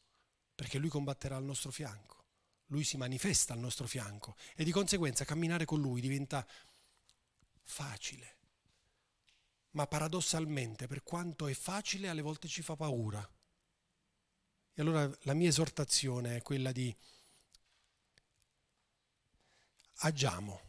perché 0.54 0.78
Lui 0.78 0.90
combatterà 0.90 1.36
al 1.36 1.44
nostro 1.44 1.72
fianco, 1.72 2.26
Lui 2.68 2.84
si 2.84 2.98
manifesta 2.98 3.54
al 3.54 3.60
nostro 3.60 3.88
fianco 3.88 4.36
e 4.56 4.64
di 4.64 4.72
conseguenza 4.72 5.26
camminare 5.26 5.66
con 5.66 5.80
Lui 5.80 6.02
diventa 6.02 6.46
facile. 7.62 8.38
Ma 9.72 9.88
paradossalmente, 9.88 10.88
per 10.88 11.04
quanto 11.04 11.48
è 11.48 11.54
facile, 11.54 12.10
alle 12.10 12.22
volte 12.22 12.48
ci 12.48 12.62
fa 12.62 12.76
paura. 12.76 13.28
E 14.76 14.82
allora 14.82 15.10
la 15.22 15.34
mia 15.34 15.50
esortazione 15.50 16.36
è 16.36 16.42
quella 16.42 16.72
di 16.72 16.96
agiamo, 19.98 20.62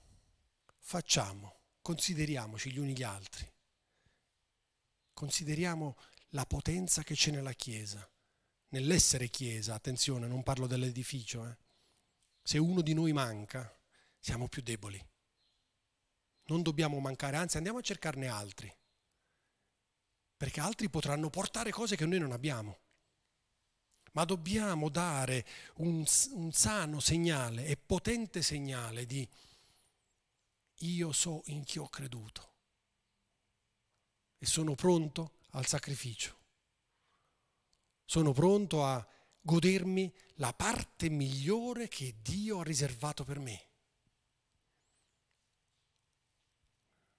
facciamo, 0.79 1.64
consideriamoci 1.85 2.73
gli 2.73 2.79
uni 2.79 2.97
gli 2.97 3.03
altri. 3.03 3.47
Consideriamo 5.13 5.99
la 6.31 6.47
potenza 6.47 7.03
che 7.03 7.15
c'è 7.15 7.31
nella 7.31 7.53
Chiesa, 7.53 8.11
nell'essere 8.69 9.29
Chiesa, 9.29 9.75
attenzione, 9.75 10.27
non 10.27 10.43
parlo 10.43 10.67
dell'edificio. 10.67 11.47
Eh. 11.47 11.57
Se 12.43 12.57
uno 12.57 12.81
di 12.81 12.95
noi 12.95 13.13
manca, 13.13 13.71
siamo 14.19 14.49
più 14.49 14.63
deboli. 14.63 14.99
Non 16.47 16.63
dobbiamo 16.63 16.99
mancare, 17.01 17.37
anzi 17.37 17.59
andiamo 17.59 17.79
a 17.79 17.83
cercarne 17.83 18.29
altri, 18.29 18.75
perché 20.39 20.61
altri 20.61 20.89
potranno 20.89 21.29
portare 21.29 21.71
cose 21.71 21.97
che 21.97 22.07
noi 22.07 22.19
non 22.19 22.33
abbiamo 22.33 22.79
ma 24.13 24.25
dobbiamo 24.25 24.91
dare 24.91 25.45
un, 25.79 26.05
un 26.35 26.53
sano 26.53 27.01
segnale 27.01 27.67
e 27.67 27.77
potente 27.77 28.43
segnale 28.43 29.07
di 29.07 29.29
io 30.85 31.13
so 31.13 31.43
in 31.47 31.65
chi 31.65 31.79
ho 31.79 31.89
creduto 31.89 32.53
e 34.39 34.47
sono 34.47 34.75
pronto 34.75 35.39
al 35.51 35.67
sacrificio. 35.67 36.43
Sono 38.05 38.33
pronto 38.33 38.85
a 38.85 39.07
godermi 39.41 40.13
la 40.35 40.53
parte 40.53 41.09
migliore 41.09 41.89
che 41.89 42.17
Dio 42.21 42.61
ha 42.61 42.65
riservato 42.65 43.25
per 43.25 43.39
me. 43.39 43.69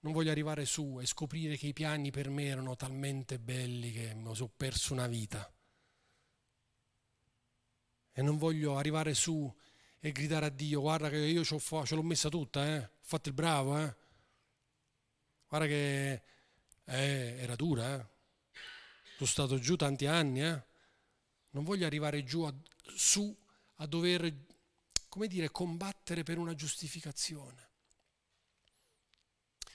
Non 0.00 0.12
voglio 0.12 0.30
arrivare 0.30 0.64
su 0.64 1.00
e 1.00 1.06
scoprire 1.06 1.56
che 1.56 1.66
i 1.66 1.72
piani 1.72 2.12
per 2.12 2.28
me 2.30 2.44
erano 2.44 2.76
talmente 2.76 3.40
belli 3.40 3.90
che 3.90 4.14
mi 4.14 4.34
sono 4.36 4.52
perso 4.56 4.92
una 4.92 5.08
vita 5.08 5.50
e 8.18 8.22
non 8.22 8.38
voglio 8.38 8.78
arrivare 8.78 9.12
su 9.12 9.52
e 10.00 10.12
gridare 10.12 10.46
a 10.46 10.50
Dio, 10.50 10.80
guarda 10.80 11.08
che 11.08 11.16
io 11.16 11.44
ce 11.44 11.94
l'ho 11.94 12.02
messa 12.02 12.28
tutta, 12.28 12.66
eh? 12.66 12.78
ho 12.78 12.90
fatto 13.00 13.28
il 13.28 13.34
bravo, 13.34 13.78
eh? 13.78 13.94
guarda 15.48 15.66
che 15.66 16.22
eh, 16.84 17.36
era 17.38 17.56
dura, 17.56 17.94
eh? 17.94 18.06
sono 19.16 19.28
stato 19.28 19.58
giù 19.58 19.76
tanti 19.76 20.06
anni, 20.06 20.42
eh? 20.42 20.62
non 21.50 21.64
voglio 21.64 21.86
arrivare 21.86 22.22
giù 22.22 22.42
a, 22.42 22.54
su 22.94 23.34
a 23.76 23.86
dover, 23.86 24.32
come 25.08 25.26
dire, 25.26 25.50
combattere 25.50 26.22
per 26.22 26.38
una 26.38 26.54
giustificazione. 26.54 27.64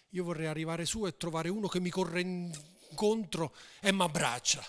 Io 0.09 0.23
vorrei 0.23 0.47
arrivare 0.47 0.85
su 0.85 1.05
e 1.05 1.15
trovare 1.15 1.49
uno 1.49 1.67
che 1.67 1.79
mi 1.79 1.89
corre 1.89 2.21
incontro 2.21 3.55
e 3.79 3.93
mi 3.93 4.01
abbraccia 4.01 4.61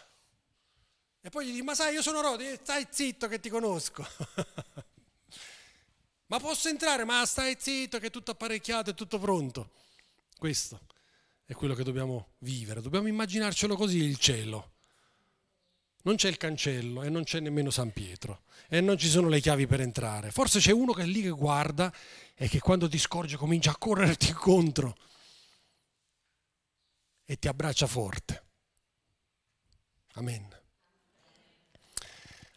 E 1.21 1.31
poi 1.31 1.47
gli 1.47 1.51
dici, 1.51 1.63
ma 1.63 1.75
sai, 1.75 1.95
io 1.95 2.03
sono 2.03 2.21
Rodi, 2.21 2.59
stai 2.63 2.87
zitto 2.91 3.29
che 3.29 3.41
ti 3.41 3.49
conosco. 3.49 4.07
ma 6.33 6.41
posso 6.41 6.71
entrare? 6.71 7.05
Ma 7.05 7.27
stai 7.27 7.57
zitto 7.59 7.99
che 7.99 8.07
è 8.07 8.11
tutto 8.11 8.31
apparecchiato, 8.31 8.89
è 8.89 8.95
tutto 8.95 9.19
pronto. 9.19 9.73
Questo 10.39 10.81
è 11.45 11.53
quello 11.53 11.75
che 11.75 11.85
dobbiamo 11.85 12.31
vivere, 12.39 12.81
dobbiamo 12.81 13.07
immaginarcelo 13.07 13.77
così 13.77 13.99
il 13.99 14.17
cielo. 14.17 14.71
Non 16.05 16.17
c'è 16.17 16.29
il 16.29 16.39
cancello 16.39 17.03
e 17.03 17.11
non 17.11 17.25
c'è 17.25 17.39
nemmeno 17.41 17.71
San 17.71 17.93
Pietro 17.93 18.45
e 18.69 18.81
non 18.81 18.97
ci 18.97 19.11
sono 19.11 19.29
le 19.29 19.41
chiavi 19.41 19.67
per 19.67 19.83
entrare. 19.83 20.31
Forse 20.31 20.59
c'è 20.59 20.73
uno 20.73 20.95
che 20.95 21.03
è 21.03 21.07
lì 21.07 21.21
che 21.21 21.29
guarda 21.29 21.93
e 22.35 22.49
che 22.49 22.61
quando 22.61 22.89
ti 22.89 22.99
scorge 22.99 23.37
comincia 23.37 23.73
a 23.73 23.77
correrti 23.77 24.29
incontro 24.29 24.97
e 27.27 27.39
ti 27.39 27.47
abbraccia 27.47 27.87
forte. 27.87 28.45
Amen. 30.15 30.49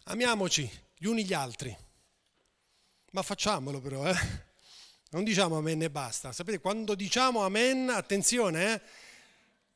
Amiamoci 0.06 0.72
gli 0.96 1.08
uni 1.08 1.26
gli 1.26 1.34
altri, 1.34 1.78
ma 3.16 3.22
facciamolo 3.22 3.80
però, 3.80 4.06
eh? 4.06 4.16
Non 5.12 5.24
diciamo 5.24 5.56
amen 5.56 5.82
e 5.82 5.90
basta. 5.90 6.34
Sapete, 6.34 6.60
quando 6.60 6.96
diciamo 6.96 7.46
amen, 7.46 7.90
attenzione, 7.90 8.74
eh? 8.74 8.82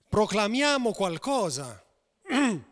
proclamiamo 0.10 0.92
qualcosa. 0.92 1.82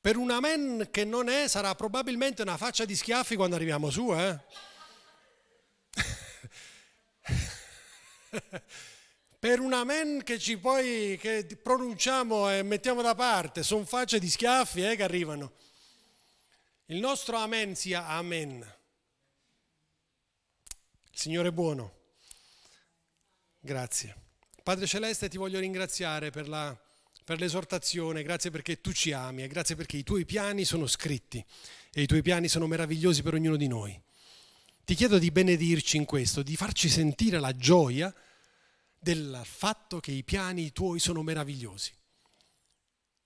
Per 0.00 0.16
un 0.16 0.30
amen 0.32 0.88
che 0.90 1.04
non 1.04 1.28
è, 1.28 1.46
sarà 1.46 1.76
probabilmente 1.76 2.42
una 2.42 2.56
faccia 2.56 2.84
di 2.84 2.96
schiaffi 2.96 3.36
quando 3.36 3.54
arriviamo 3.54 3.90
su, 3.90 4.12
eh? 4.12 4.40
per 9.38 9.60
un 9.60 9.72
amen 9.72 10.22
che 10.22 10.38
ci 10.38 10.58
poi 10.58 11.18
che 11.20 11.44
pronunciamo 11.60 12.50
e 12.52 12.62
mettiamo 12.62 13.02
da 13.02 13.14
parte, 13.14 13.62
sono 13.64 13.84
facce 13.84 14.18
di 14.18 14.28
schiaffi 14.28 14.84
eh, 14.84 14.96
che 14.96 15.02
arrivano. 15.02 15.52
Il 16.86 16.98
nostro 16.98 17.36
amen 17.36 17.74
sia 17.74 18.06
amen. 18.06 18.75
Signore 21.18 21.50
buono. 21.50 21.94
Grazie. 23.58 24.14
Padre 24.62 24.86
Celeste, 24.86 25.30
ti 25.30 25.38
voglio 25.38 25.58
ringraziare 25.58 26.30
per, 26.30 26.46
la, 26.46 26.78
per 27.24 27.40
l'esortazione, 27.40 28.22
grazie 28.22 28.50
perché 28.50 28.82
tu 28.82 28.92
ci 28.92 29.12
ami 29.12 29.42
e 29.42 29.48
grazie 29.48 29.76
perché 29.76 29.96
i 29.96 30.02
tuoi 30.02 30.26
piani 30.26 30.66
sono 30.66 30.86
scritti 30.86 31.42
e 31.90 32.02
i 32.02 32.06
tuoi 32.06 32.20
piani 32.20 32.48
sono 32.48 32.66
meravigliosi 32.66 33.22
per 33.22 33.32
ognuno 33.32 33.56
di 33.56 33.66
noi. 33.66 33.98
Ti 34.84 34.94
chiedo 34.94 35.18
di 35.18 35.30
benedirci 35.30 35.96
in 35.96 36.04
questo, 36.04 36.42
di 36.42 36.54
farci 36.54 36.90
sentire 36.90 37.40
la 37.40 37.56
gioia 37.56 38.14
del 38.98 39.40
fatto 39.42 40.00
che 40.00 40.12
i 40.12 40.22
piani 40.22 40.70
tuoi 40.70 40.98
sono 40.98 41.22
meravigliosi. 41.22 41.94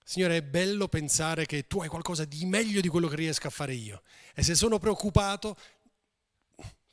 Signore, 0.04 0.38
è 0.38 0.42
bello 0.42 0.88
pensare 0.88 1.44
che 1.44 1.66
tu 1.66 1.80
hai 1.82 1.88
qualcosa 1.88 2.24
di 2.24 2.44
meglio 2.44 2.80
di 2.80 2.88
quello 2.88 3.08
che 3.08 3.16
riesco 3.16 3.46
a 3.46 3.50
fare 3.50 3.74
io. 3.74 4.02
E 4.34 4.42
se 4.42 4.54
sono 4.54 4.78
preoccupato, 4.78 5.56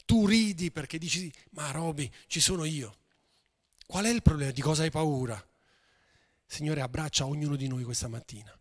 tu 0.08 0.26
ridi 0.26 0.72
perché 0.72 0.98
dici, 0.98 1.32
ma 1.52 1.70
Roby, 1.70 2.10
ci 2.28 2.40
sono 2.40 2.64
io. 2.64 2.98
Qual 3.86 4.06
è 4.06 4.10
il 4.10 4.22
problema? 4.22 4.52
Di 4.52 4.62
cosa 4.62 4.84
hai 4.84 4.90
paura? 4.90 5.46
Signore, 6.46 6.82
abbraccia 6.82 7.26
ognuno 7.26 7.58
di 7.58 7.68
noi 7.68 7.84
questa 7.84 8.08
mattina 8.08 8.58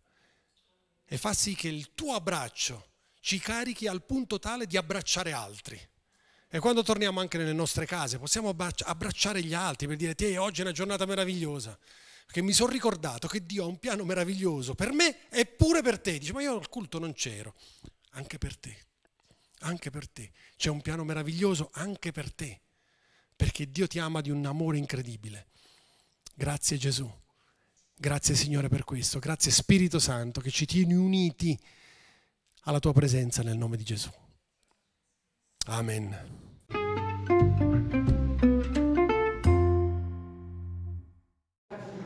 e 1.09 1.17
fa 1.17 1.33
sì 1.33 1.55
che 1.55 1.69
il 1.69 1.93
tuo 1.95 2.13
abbraccio 2.15 2.89
ci 3.21 3.39
carichi 3.39 3.87
al 3.87 4.03
punto 4.03 4.39
tale 4.39 4.67
di 4.67 4.75
abbracciare 4.75 5.31
altri. 5.31 5.79
E 6.49 6.59
quando 6.59 6.83
torniamo 6.83 7.19
anche 7.21 7.37
nelle 7.37 7.53
nostre 7.53 7.85
case 7.85 8.19
possiamo 8.19 8.49
abbracciare 8.49 9.41
gli 9.41 9.53
altri 9.53 9.87
per 9.87 9.95
dire, 9.95 10.15
te, 10.15 10.37
oggi 10.37 10.59
è 10.59 10.63
una 10.63 10.73
giornata 10.73 11.05
meravigliosa 11.05 11.77
che 12.29 12.41
mi 12.41 12.51
sono 12.51 12.71
ricordato 12.71 13.27
che 13.27 13.45
Dio 13.45 13.63
ha 13.63 13.67
un 13.67 13.79
piano 13.79 14.03
meraviglioso 14.03 14.75
per 14.75 14.91
me 14.91 15.29
e 15.29 15.45
pure 15.45 15.81
per 15.81 15.99
te. 15.99 16.19
Dice, 16.19 16.33
ma 16.33 16.41
io 16.41 16.57
al 16.57 16.69
culto 16.69 16.99
non 16.99 17.13
c'ero. 17.13 17.55
Anche 18.11 18.37
per 18.37 18.57
te, 18.57 18.86
anche 19.59 19.89
per 19.89 20.09
te. 20.09 20.31
C'è 20.55 20.69
un 20.69 20.81
piano 20.81 21.03
meraviglioso 21.03 21.69
anche 21.73 22.11
per 22.11 22.33
te, 22.33 22.61
perché 23.35 23.69
Dio 23.69 23.87
ti 23.87 23.99
ama 23.99 24.21
di 24.21 24.29
un 24.29 24.45
amore 24.45 24.77
incredibile. 24.77 25.47
Grazie 26.35 26.77
Gesù. 26.77 27.11
Grazie 27.95 28.35
Signore 28.35 28.69
per 28.69 28.83
questo. 28.83 29.19
Grazie 29.19 29.51
Spirito 29.51 29.99
Santo 29.99 30.39
che 30.39 30.51
ci 30.51 30.65
tieni 30.65 30.93
uniti 30.93 31.59
alla 32.61 32.79
tua 32.79 32.93
presenza 32.93 33.41
nel 33.41 33.57
nome 33.57 33.77
di 33.77 33.83
Gesù. 33.83 34.11
Amen. 35.65 36.35